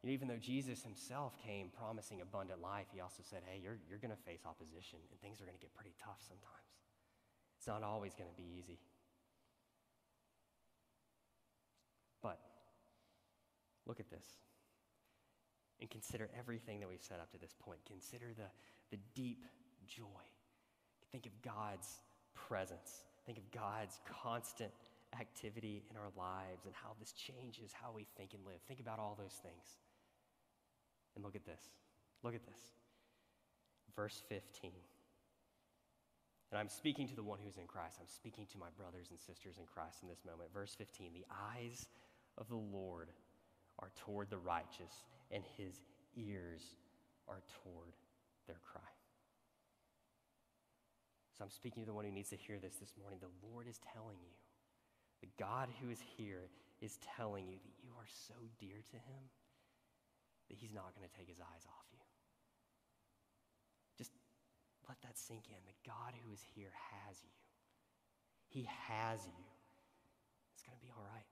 you 0.04 0.10
know, 0.10 0.12
even 0.14 0.28
though 0.28 0.38
Jesus 0.40 0.84
himself 0.84 1.36
came 1.44 1.70
promising 1.76 2.20
abundant 2.20 2.62
life, 2.62 2.86
he 2.94 3.00
also 3.00 3.24
said, 3.28 3.40
hey, 3.44 3.58
you're, 3.60 3.78
you're 3.90 3.98
going 3.98 4.14
to 4.14 4.22
face 4.22 4.42
opposition 4.46 5.00
and 5.10 5.20
things 5.20 5.40
are 5.40 5.44
going 5.46 5.58
to 5.58 5.60
get 5.60 5.74
pretty 5.74 5.94
tough 6.00 6.22
sometimes. 6.22 6.70
It's 7.58 7.66
not 7.66 7.82
always 7.82 8.14
going 8.14 8.30
to 8.30 8.36
be 8.36 8.46
easy. 8.56 8.78
But 12.22 12.38
Look 13.86 14.00
at 14.00 14.10
this. 14.10 14.26
And 15.80 15.90
consider 15.90 16.30
everything 16.38 16.80
that 16.80 16.88
we've 16.88 17.02
set 17.02 17.20
up 17.20 17.30
to 17.32 17.38
this 17.38 17.54
point. 17.58 17.80
Consider 17.86 18.26
the, 18.36 18.48
the 18.90 18.98
deep 19.14 19.44
joy. 19.86 20.24
Think 21.12 21.26
of 21.26 21.32
God's 21.42 22.00
presence. 22.34 23.04
Think 23.26 23.38
of 23.38 23.50
God's 23.50 23.98
constant 24.22 24.70
activity 25.18 25.84
in 25.90 25.96
our 25.96 26.10
lives 26.16 26.64
and 26.64 26.74
how 26.74 26.90
this 26.98 27.12
changes 27.12 27.72
how 27.72 27.92
we 27.94 28.06
think 28.16 28.34
and 28.34 28.44
live. 28.44 28.60
Think 28.66 28.80
about 28.80 28.98
all 28.98 29.16
those 29.18 29.38
things. 29.42 29.78
And 31.14 31.24
look 31.24 31.36
at 31.36 31.44
this. 31.44 31.62
Look 32.22 32.34
at 32.34 32.44
this. 32.46 32.60
Verse 33.94 34.22
15. 34.28 34.72
And 36.50 36.58
I'm 36.58 36.68
speaking 36.68 37.08
to 37.08 37.16
the 37.16 37.22
one 37.22 37.38
who's 37.44 37.56
in 37.56 37.66
Christ. 37.66 37.98
I'm 38.00 38.08
speaking 38.08 38.46
to 38.52 38.58
my 38.58 38.70
brothers 38.76 39.08
and 39.10 39.18
sisters 39.18 39.58
in 39.58 39.66
Christ 39.66 40.02
in 40.02 40.08
this 40.08 40.24
moment. 40.24 40.52
Verse 40.52 40.74
15 40.74 41.12
The 41.12 41.26
eyes 41.30 41.86
of 42.38 42.48
the 42.48 42.56
Lord 42.56 43.10
are 43.78 43.90
toward 44.04 44.30
the 44.30 44.38
righteous, 44.38 45.04
and 45.30 45.42
his 45.56 45.80
ears 46.16 46.62
are 47.28 47.42
toward 47.62 47.92
their 48.46 48.60
cry. 48.62 48.82
So 51.36 51.42
I'm 51.42 51.50
speaking 51.50 51.82
to 51.82 51.86
the 51.86 51.94
one 51.94 52.04
who 52.04 52.12
needs 52.12 52.30
to 52.30 52.36
hear 52.36 52.58
this 52.62 52.76
this 52.78 52.94
morning. 53.00 53.18
The 53.18 53.34
Lord 53.42 53.66
is 53.66 53.80
telling 53.92 54.18
you, 54.22 54.34
the 55.20 55.28
God 55.38 55.68
who 55.82 55.90
is 55.90 55.98
here 56.16 56.46
is 56.80 56.98
telling 57.16 57.48
you 57.48 57.58
that 57.58 57.74
you 57.82 57.90
are 57.98 58.06
so 58.06 58.34
dear 58.60 58.84
to 58.90 58.96
him 58.96 59.24
that 60.48 60.56
he's 60.60 60.72
not 60.72 60.94
going 60.94 61.08
to 61.08 61.14
take 61.16 61.26
his 61.26 61.40
eyes 61.40 61.64
off 61.66 61.86
you. 61.90 62.04
Just 63.98 64.12
let 64.86 65.00
that 65.02 65.18
sink 65.18 65.48
in. 65.48 65.58
The 65.64 65.78
God 65.82 66.14
who 66.22 66.30
is 66.30 66.44
here 66.54 66.70
has 66.92 67.18
you. 67.24 67.34
He 68.46 68.68
has 68.86 69.24
you. 69.26 69.48
It's 70.54 70.62
going 70.62 70.78
to 70.78 70.84
be 70.84 70.92
all 70.94 71.02
right. 71.02 71.26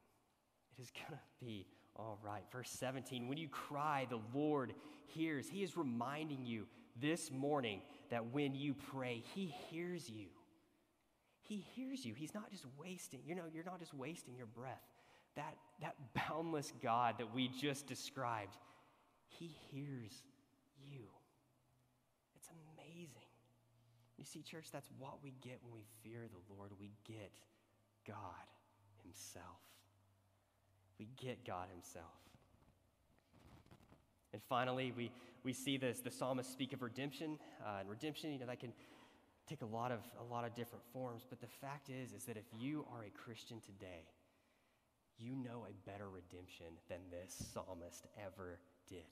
It 0.74 0.82
is 0.82 0.90
going 0.90 1.14
to 1.14 1.24
be 1.38 1.68
all 1.96 2.18
right, 2.22 2.42
verse 2.50 2.70
17. 2.70 3.28
When 3.28 3.38
you 3.38 3.48
cry, 3.48 4.06
the 4.08 4.20
Lord 4.34 4.72
hears. 5.06 5.48
He 5.48 5.62
is 5.62 5.76
reminding 5.76 6.44
you 6.44 6.66
this 7.00 7.30
morning 7.30 7.82
that 8.10 8.32
when 8.32 8.54
you 8.54 8.74
pray, 8.74 9.22
He 9.34 9.54
hears 9.70 10.08
you. 10.08 10.26
He 11.42 11.64
hears 11.74 12.04
you. 12.04 12.14
He's 12.14 12.34
not 12.34 12.50
just 12.50 12.64
wasting, 12.78 13.20
you 13.26 13.34
know, 13.34 13.42
you're 13.52 13.64
not 13.64 13.78
just 13.78 13.92
wasting 13.92 14.36
your 14.36 14.46
breath. 14.46 14.82
That, 15.36 15.56
that 15.80 15.96
boundless 16.28 16.72
God 16.82 17.16
that 17.18 17.34
we 17.34 17.48
just 17.48 17.86
described, 17.86 18.56
He 19.28 19.50
hears 19.70 20.22
you. 20.90 21.02
It's 22.36 22.48
amazing. 22.76 23.08
You 24.16 24.24
see, 24.24 24.42
church, 24.42 24.66
that's 24.72 24.88
what 24.98 25.22
we 25.22 25.34
get 25.42 25.58
when 25.62 25.74
we 25.74 25.84
fear 26.02 26.22
the 26.26 26.54
Lord. 26.54 26.70
We 26.80 26.92
get 27.04 27.32
God 28.06 28.16
Himself 29.02 29.71
we 31.02 31.08
get 31.26 31.44
God 31.44 31.66
Himself. 31.72 32.04
And 34.32 34.40
finally, 34.48 34.92
we, 34.96 35.10
we 35.42 35.52
see 35.52 35.76
this, 35.76 36.00
the 36.00 36.10
psalmist 36.10 36.52
speak 36.52 36.72
of 36.72 36.82
redemption. 36.82 37.38
Uh, 37.60 37.80
and 37.80 37.90
redemption, 37.90 38.32
you 38.32 38.38
know, 38.38 38.46
that 38.46 38.60
can 38.60 38.72
take 39.48 39.62
a 39.62 39.66
lot 39.66 39.90
of 39.90 39.98
a 40.20 40.32
lot 40.32 40.44
of 40.44 40.54
different 40.54 40.84
forms. 40.92 41.26
But 41.28 41.40
the 41.40 41.48
fact 41.60 41.90
is, 41.90 42.12
is 42.12 42.24
that 42.24 42.36
if 42.36 42.44
you 42.56 42.86
are 42.94 43.04
a 43.04 43.10
Christian 43.10 43.60
today, 43.60 44.06
you 45.18 45.34
know 45.34 45.66
a 45.68 45.90
better 45.90 46.08
redemption 46.08 46.66
than 46.88 47.00
this 47.10 47.50
psalmist 47.52 48.06
ever 48.24 48.60
did. 48.88 49.04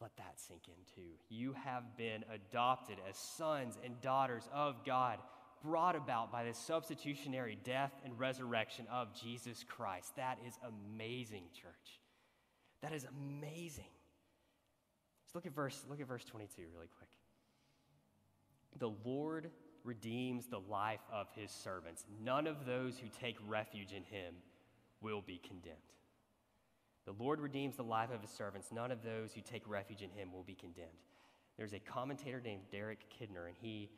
Let 0.00 0.16
that 0.16 0.34
sink 0.36 0.62
in 0.66 0.74
too. 0.94 1.12
You 1.30 1.54
have 1.64 1.96
been 1.96 2.24
adopted 2.30 2.98
as 3.08 3.16
sons 3.16 3.78
and 3.82 3.98
daughters 4.02 4.48
of 4.52 4.84
God 4.84 5.18
brought 5.66 5.96
about 5.96 6.30
by 6.30 6.44
the 6.44 6.54
substitutionary 6.54 7.58
death 7.64 7.92
and 8.04 8.18
resurrection 8.18 8.86
of 8.90 9.12
Jesus 9.20 9.64
Christ. 9.66 10.14
That 10.16 10.38
is 10.46 10.58
amazing, 10.94 11.44
church. 11.60 12.00
That 12.82 12.92
is 12.92 13.04
amazing. 13.04 13.90
Let's 15.24 15.34
look 15.34 15.46
at 15.46 15.54
verse, 15.54 15.84
look 15.90 16.00
at 16.00 16.06
verse 16.06 16.24
22 16.24 16.62
really 16.72 16.88
quick. 16.96 17.10
The 18.78 18.92
Lord 19.04 19.50
redeems 19.82 20.46
the 20.46 20.60
life 20.60 21.00
of 21.12 21.26
his 21.34 21.50
servants. 21.50 22.04
None 22.22 22.46
of 22.46 22.64
those 22.64 22.98
who 22.98 23.08
take 23.20 23.36
refuge 23.48 23.92
in 23.92 24.04
him 24.04 24.34
will 25.00 25.22
be 25.22 25.40
condemned. 25.46 25.76
The 27.06 27.14
Lord 27.18 27.40
redeems 27.40 27.76
the 27.76 27.84
life 27.84 28.10
of 28.12 28.20
his 28.20 28.30
servants. 28.30 28.68
None 28.72 28.90
of 28.90 29.02
those 29.02 29.32
who 29.32 29.40
take 29.40 29.68
refuge 29.68 30.02
in 30.02 30.10
him 30.10 30.32
will 30.32 30.42
be 30.42 30.54
condemned. 30.54 30.88
There's 31.56 31.72
a 31.72 31.78
commentator 31.78 32.40
named 32.40 32.62
Derek 32.70 33.06
Kidner, 33.10 33.46
and 33.46 33.56
he 33.60 33.90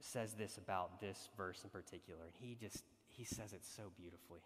says 0.00 0.34
this 0.34 0.58
about 0.58 1.00
this 1.00 1.28
verse 1.36 1.60
in 1.64 1.70
particular, 1.70 2.24
and 2.24 2.34
he 2.38 2.54
just 2.54 2.84
he 3.08 3.24
says 3.24 3.52
it 3.52 3.64
so 3.64 3.84
beautifully. 3.96 4.40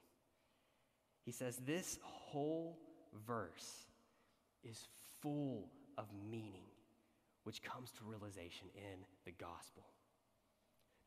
He 1.25 1.33
says 1.33 1.57
this 1.67 1.99
whole 2.03 2.79
verse 3.27 3.87
is 4.63 4.89
full 5.21 5.69
of 5.99 6.07
meaning 6.31 6.65
which 7.45 7.63
comes 7.63 7.91
to 7.93 8.05
realization 8.05 8.69
in 8.75 9.01
the 9.25 9.33
gospel. 9.33 9.85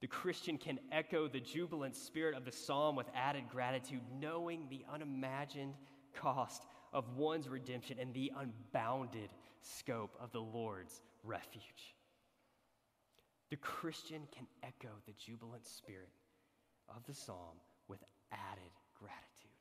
The 0.01 0.07
Christian 0.07 0.57
can 0.57 0.79
echo 0.91 1.27
the 1.27 1.39
jubilant 1.39 1.95
spirit 1.95 2.35
of 2.35 2.43
the 2.43 2.51
psalm 2.51 2.95
with 2.95 3.07
added 3.15 3.45
gratitude, 3.49 4.01
knowing 4.19 4.67
the 4.69 4.83
unimagined 4.91 5.75
cost 6.13 6.65
of 6.91 7.15
one's 7.15 7.47
redemption 7.47 7.97
and 7.99 8.13
the 8.13 8.31
unbounded 8.37 9.29
scope 9.61 10.15
of 10.19 10.31
the 10.31 10.41
Lord's 10.41 11.01
refuge. 11.23 11.95
The 13.53 13.57
Christian 13.57 14.23
can 14.35 14.47
echo 14.63 14.89
the 15.05 15.13
jubilant 15.13 15.67
spirit 15.67 16.09
of 16.89 17.05
the 17.05 17.13
psalm 17.13 17.61
with 17.87 17.99
added 18.31 18.73
gratitude. 18.97 19.53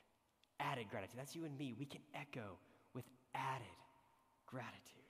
Added 0.61 0.86
gratitude. 0.90 1.18
That's 1.18 1.36
you 1.36 1.45
and 1.45 1.59
me. 1.59 1.74
We 1.78 1.84
can 1.84 2.01
echo 2.14 2.57
with 2.95 3.05
added 3.34 3.76
gratitude. 4.47 5.05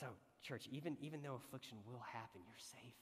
So, 0.00 0.06
church, 0.42 0.68
even, 0.72 0.96
even 1.00 1.22
though 1.22 1.36
affliction 1.36 1.78
will 1.86 2.02
happen, 2.12 2.40
you're 2.44 2.58
safe. 2.58 2.98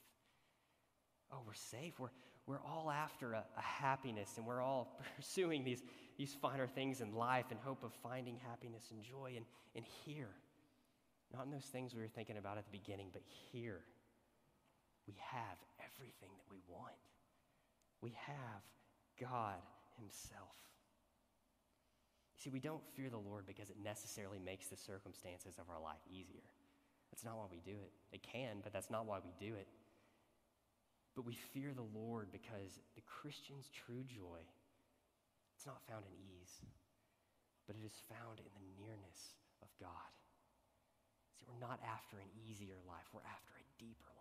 Oh, 1.32 1.38
we're 1.46 1.54
safe. 1.54 1.98
We're, 1.98 2.12
we're 2.46 2.60
all 2.60 2.90
after 2.90 3.32
a, 3.32 3.42
a, 3.56 3.62
happiness 3.62 4.34
and 4.36 4.44
we're 4.44 4.60
all 4.60 5.00
pursuing 5.16 5.64
these, 5.64 5.82
these 6.18 6.34
finer 6.42 6.66
things 6.66 7.00
in 7.00 7.14
life 7.14 7.46
in 7.50 7.56
hope 7.56 7.82
of 7.82 7.94
finding 8.02 8.36
happiness 8.36 8.84
and 8.90 9.02
joy. 9.02 9.32
And, 9.36 9.46
and 9.74 9.86
here, 10.04 10.28
not 11.32 11.46
in 11.46 11.50
those 11.50 11.64
things 11.72 11.94
we 11.94 12.02
were 12.02 12.08
thinking 12.08 12.36
about 12.36 12.58
at 12.58 12.66
the 12.66 12.78
beginning, 12.78 13.06
but 13.14 13.22
here, 13.50 13.80
we 15.10 15.18
have 15.34 15.58
everything 15.82 16.30
that 16.38 16.46
we 16.46 16.62
want. 16.70 16.94
We 17.98 18.14
have 18.30 18.62
God 19.18 19.58
Himself. 19.98 20.54
You 22.38 22.46
See, 22.46 22.50
we 22.54 22.62
don't 22.62 22.86
fear 22.94 23.10
the 23.10 23.18
Lord 23.18 23.42
because 23.42 23.74
it 23.74 23.76
necessarily 23.82 24.38
makes 24.38 24.70
the 24.70 24.78
circumstances 24.78 25.58
of 25.58 25.66
our 25.66 25.82
life 25.82 25.98
easier. 26.06 26.46
That's 27.10 27.26
not 27.26 27.34
why 27.34 27.50
we 27.50 27.58
do 27.66 27.74
it. 27.74 27.90
It 28.14 28.22
can, 28.22 28.62
but 28.62 28.70
that's 28.70 28.88
not 28.88 29.02
why 29.02 29.18
we 29.18 29.34
do 29.42 29.58
it. 29.58 29.66
But 31.18 31.26
we 31.26 31.34
fear 31.34 31.74
the 31.74 31.90
Lord 31.90 32.30
because 32.30 32.78
the 32.94 33.02
Christian's 33.02 33.66
true 33.74 34.06
joy, 34.06 34.46
it's 35.58 35.66
not 35.66 35.82
found 35.90 36.06
in 36.06 36.14
ease, 36.14 36.62
but 37.66 37.74
it 37.74 37.82
is 37.82 37.98
found 38.06 38.38
in 38.38 38.46
the 38.54 38.66
nearness 38.78 39.34
of 39.58 39.68
God. 39.82 40.14
See, 41.34 41.50
we're 41.50 41.58
not 41.58 41.82
after 41.82 42.22
an 42.22 42.30
easier 42.46 42.78
life, 42.86 43.10
we're 43.10 43.26
after 43.26 43.58
a 43.58 43.66
deeper 43.82 44.06
life. 44.14 44.19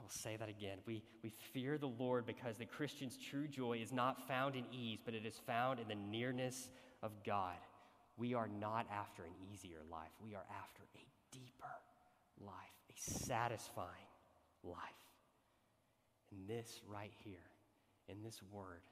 I 0.00 0.02
will 0.02 0.10
say 0.10 0.36
that 0.36 0.48
again. 0.48 0.78
We, 0.86 1.02
we 1.22 1.30
fear 1.52 1.76
the 1.76 1.86
Lord 1.86 2.24
because 2.24 2.56
the 2.56 2.64
Christian's 2.64 3.18
true 3.18 3.46
joy 3.46 3.80
is 3.82 3.92
not 3.92 4.26
found 4.26 4.54
in 4.54 4.64
ease, 4.72 4.98
but 5.04 5.14
it 5.14 5.26
is 5.26 5.38
found 5.46 5.78
in 5.78 5.88
the 5.88 5.94
nearness 5.94 6.70
of 7.02 7.12
God. 7.24 7.56
We 8.16 8.32
are 8.32 8.48
not 8.48 8.86
after 8.90 9.24
an 9.24 9.32
easier 9.52 9.80
life, 9.90 10.10
we 10.24 10.34
are 10.34 10.44
after 10.58 10.82
a 10.94 11.04
deeper 11.32 11.74
life, 12.40 12.54
a 12.88 13.26
satisfying 13.26 13.88
life. 14.62 14.76
And 16.32 16.48
this 16.48 16.80
right 16.88 17.12
here, 17.24 17.50
in 18.08 18.22
this 18.22 18.40
word, 18.50 18.82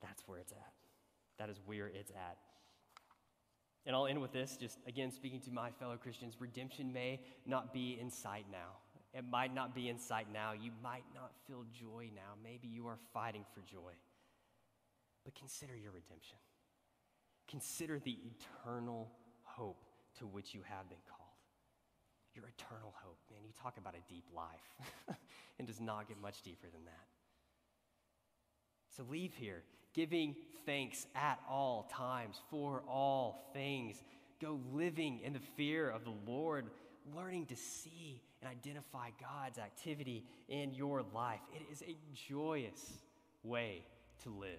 that's 0.00 0.22
where 0.26 0.38
it's 0.38 0.52
at. 0.52 0.72
That 1.38 1.48
is 1.48 1.60
where 1.64 1.86
it's 1.86 2.10
at. 2.10 2.38
And 3.86 3.94
I'll 3.94 4.06
end 4.06 4.20
with 4.20 4.32
this, 4.32 4.56
just 4.56 4.78
again 4.86 5.12
speaking 5.12 5.40
to 5.42 5.52
my 5.52 5.70
fellow 5.70 5.96
Christians 5.96 6.34
redemption 6.40 6.92
may 6.92 7.20
not 7.46 7.72
be 7.72 7.98
in 8.00 8.10
sight 8.10 8.46
now. 8.50 8.81
It 9.14 9.24
might 9.30 9.54
not 9.54 9.74
be 9.74 9.88
in 9.88 9.98
sight 9.98 10.26
now. 10.32 10.52
You 10.52 10.70
might 10.82 11.04
not 11.14 11.32
feel 11.46 11.64
joy 11.72 12.08
now. 12.14 12.32
Maybe 12.42 12.68
you 12.68 12.86
are 12.86 12.98
fighting 13.12 13.44
for 13.54 13.60
joy. 13.60 13.92
But 15.24 15.34
consider 15.34 15.76
your 15.76 15.92
redemption. 15.92 16.38
Consider 17.48 17.98
the 17.98 18.16
eternal 18.24 19.10
hope 19.42 19.84
to 20.18 20.26
which 20.26 20.54
you 20.54 20.60
have 20.64 20.88
been 20.88 20.98
called 21.08 21.22
your 22.34 22.46
eternal 22.46 22.94
hope. 23.04 23.18
Man, 23.30 23.40
you 23.44 23.52
talk 23.62 23.76
about 23.76 23.94
a 23.94 24.12
deep 24.12 24.24
life. 24.34 25.18
and 25.58 25.66
does 25.66 25.80
not 25.80 26.08
get 26.08 26.20
much 26.20 26.42
deeper 26.42 26.66
than 26.72 26.84
that. 26.84 27.06
So 28.96 29.04
leave 29.10 29.34
here 29.34 29.62
giving 29.94 30.34
thanks 30.64 31.06
at 31.14 31.38
all 31.48 31.88
times 31.92 32.36
for 32.50 32.82
all 32.88 33.50
things. 33.52 34.02
Go 34.40 34.58
living 34.72 35.20
in 35.22 35.32
the 35.32 35.40
fear 35.56 35.88
of 35.88 36.04
the 36.04 36.14
Lord, 36.26 36.66
learning 37.14 37.46
to 37.46 37.56
see 37.56 38.20
and 38.42 38.50
identify 38.50 39.10
God's 39.20 39.58
activity 39.58 40.24
in 40.48 40.74
your 40.74 41.02
life. 41.14 41.40
It 41.54 41.62
is 41.70 41.82
a 41.82 41.96
joyous 42.28 42.98
way 43.44 43.84
to 44.24 44.30
live. 44.30 44.50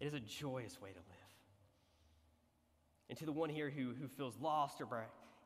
It 0.00 0.06
is 0.06 0.14
a 0.14 0.20
joyous 0.20 0.80
way 0.80 0.90
to 0.90 0.96
live. 0.96 1.04
And 3.08 3.18
to 3.18 3.24
the 3.24 3.32
one 3.32 3.48
here 3.48 3.70
who, 3.70 3.94
who 3.98 4.06
feels 4.06 4.36
lost 4.40 4.80
or 4.80 4.86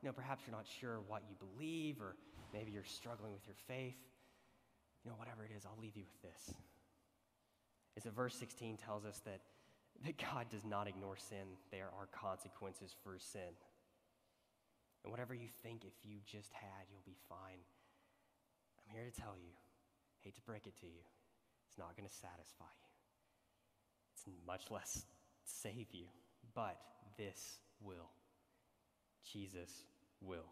you 0.01 0.09
know, 0.09 0.13
perhaps 0.13 0.43
you're 0.45 0.55
not 0.55 0.67
sure 0.81 0.99
what 1.07 1.23
you 1.29 1.35
believe, 1.39 2.01
or 2.01 2.15
maybe 2.53 2.71
you're 2.71 2.83
struggling 2.83 3.31
with 3.31 3.47
your 3.47 3.55
faith. 3.67 3.95
You 5.05 5.11
know, 5.11 5.15
whatever 5.17 5.45
it 5.45 5.51
is, 5.55 5.65
I'll 5.65 5.81
leave 5.81 5.95
you 5.95 6.03
with 6.03 6.31
this. 6.31 6.55
Is 7.95 8.03
that 8.03 8.13
verse 8.13 8.35
16 8.35 8.77
tells 8.77 9.05
us 9.05 9.21
that, 9.23 9.39
that 10.03 10.17
God 10.17 10.47
does 10.49 10.65
not 10.65 10.89
ignore 10.89 11.15
sin. 11.15 11.55
There 11.71 11.89
are 11.97 12.07
consequences 12.11 12.93
for 13.01 13.17
sin. 13.17 13.55
And 15.03 15.11
whatever 15.11 15.33
you 15.33 15.47
think, 15.63 15.83
if 15.83 15.93
you 16.03 16.19
just 16.25 16.51
had, 16.53 16.87
you'll 16.89 17.05
be 17.05 17.17
fine. 17.27 17.59
I'm 18.79 18.95
here 18.95 19.03
to 19.03 19.21
tell 19.21 19.35
you, 19.35 19.51
hate 20.23 20.35
to 20.35 20.41
break 20.41 20.67
it 20.67 20.79
to 20.79 20.87
you, 20.87 21.03
it's 21.67 21.77
not 21.77 21.95
going 21.97 22.07
to 22.07 22.13
satisfy 22.13 22.71
you. 22.71 22.89
It's 24.15 24.23
much 24.47 24.71
less 24.71 25.05
save 25.43 25.87
you, 25.91 26.07
but 26.55 26.77
this 27.17 27.59
will. 27.81 28.09
Jesus 29.31 29.83
will. 30.21 30.47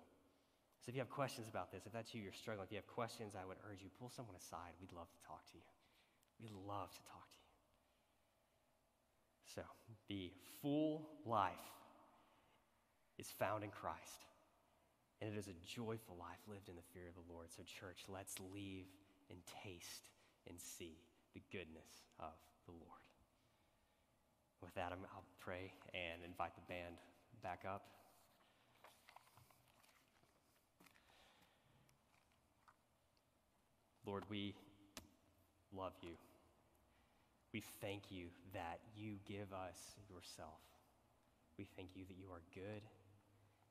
So 0.81 0.89
if 0.89 0.95
you 0.95 1.01
have 1.01 1.09
questions 1.09 1.47
about 1.47 1.71
this, 1.71 1.85
if 1.85 1.93
that's 1.93 2.13
you, 2.13 2.21
you're 2.21 2.33
struggling, 2.33 2.65
if 2.65 2.71
you 2.71 2.77
have 2.77 2.87
questions, 2.87 3.35
I 3.35 3.45
would 3.45 3.57
urge 3.69 3.81
you, 3.83 3.89
pull 3.99 4.09
someone 4.09 4.35
aside. 4.35 4.73
We'd 4.81 4.91
love 4.93 5.11
to 5.11 5.27
talk 5.27 5.45
to 5.51 5.57
you. 5.57 5.63
We'd 6.41 6.51
love 6.67 6.89
to 6.91 7.03
talk 7.05 7.29
to 7.29 7.37
you. 7.37 7.51
So 9.55 9.61
the 10.09 10.31
full 10.61 11.07
life 11.25 11.53
is 13.19 13.27
found 13.37 13.63
in 13.63 13.69
Christ. 13.69 14.25
And 15.21 15.33
it 15.33 15.37
is 15.37 15.47
a 15.47 15.57
joyful 15.65 16.17
life 16.19 16.41
lived 16.49 16.67
in 16.67 16.75
the 16.75 16.87
fear 16.93 17.07
of 17.07 17.13
the 17.13 17.31
Lord. 17.31 17.47
So, 17.55 17.61
church, 17.61 18.05
let's 18.09 18.35
leave 18.53 18.85
and 19.29 19.37
taste 19.63 20.09
and 20.49 20.59
see 20.59 20.97
the 21.33 21.41
goodness 21.51 22.01
of 22.19 22.33
the 22.65 22.71
Lord. 22.71 23.05
With 24.61 24.73
that, 24.75 24.91
I'll 24.91 25.23
pray 25.39 25.73
and 25.93 26.23
invite 26.25 26.55
the 26.55 26.61
band 26.67 26.95
back 27.43 27.63
up. 27.67 27.85
Lord, 34.05 34.23
we 34.29 34.55
love 35.75 35.93
you. 36.01 36.17
We 37.53 37.63
thank 37.81 38.11
you 38.11 38.27
that 38.53 38.79
you 38.95 39.15
give 39.27 39.53
us 39.53 39.95
yourself. 40.09 40.61
We 41.57 41.67
thank 41.75 41.89
you 41.95 42.05
that 42.07 42.17
you 42.17 42.31
are 42.31 42.41
good, 42.53 42.81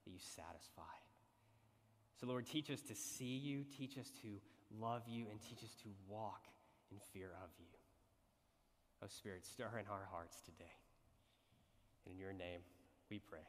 that 0.04 0.10
you 0.10 0.18
satisfy. 0.18 1.09
So, 2.20 2.26
Lord, 2.26 2.46
teach 2.46 2.70
us 2.70 2.82
to 2.82 2.94
see 2.94 3.38
you, 3.38 3.64
teach 3.78 3.96
us 3.96 4.10
to 4.20 4.28
love 4.78 5.02
you, 5.08 5.24
and 5.30 5.40
teach 5.40 5.64
us 5.64 5.74
to 5.82 5.88
walk 6.06 6.44
in 6.92 6.98
fear 7.14 7.30
of 7.42 7.48
you. 7.58 7.64
Oh, 9.02 9.06
Spirit, 9.08 9.46
stir 9.46 9.70
in 9.78 9.86
our 9.90 10.06
hearts 10.12 10.42
today. 10.44 10.76
And 12.04 12.12
in 12.12 12.20
your 12.20 12.34
name, 12.34 12.60
we 13.08 13.20
pray. 13.20 13.40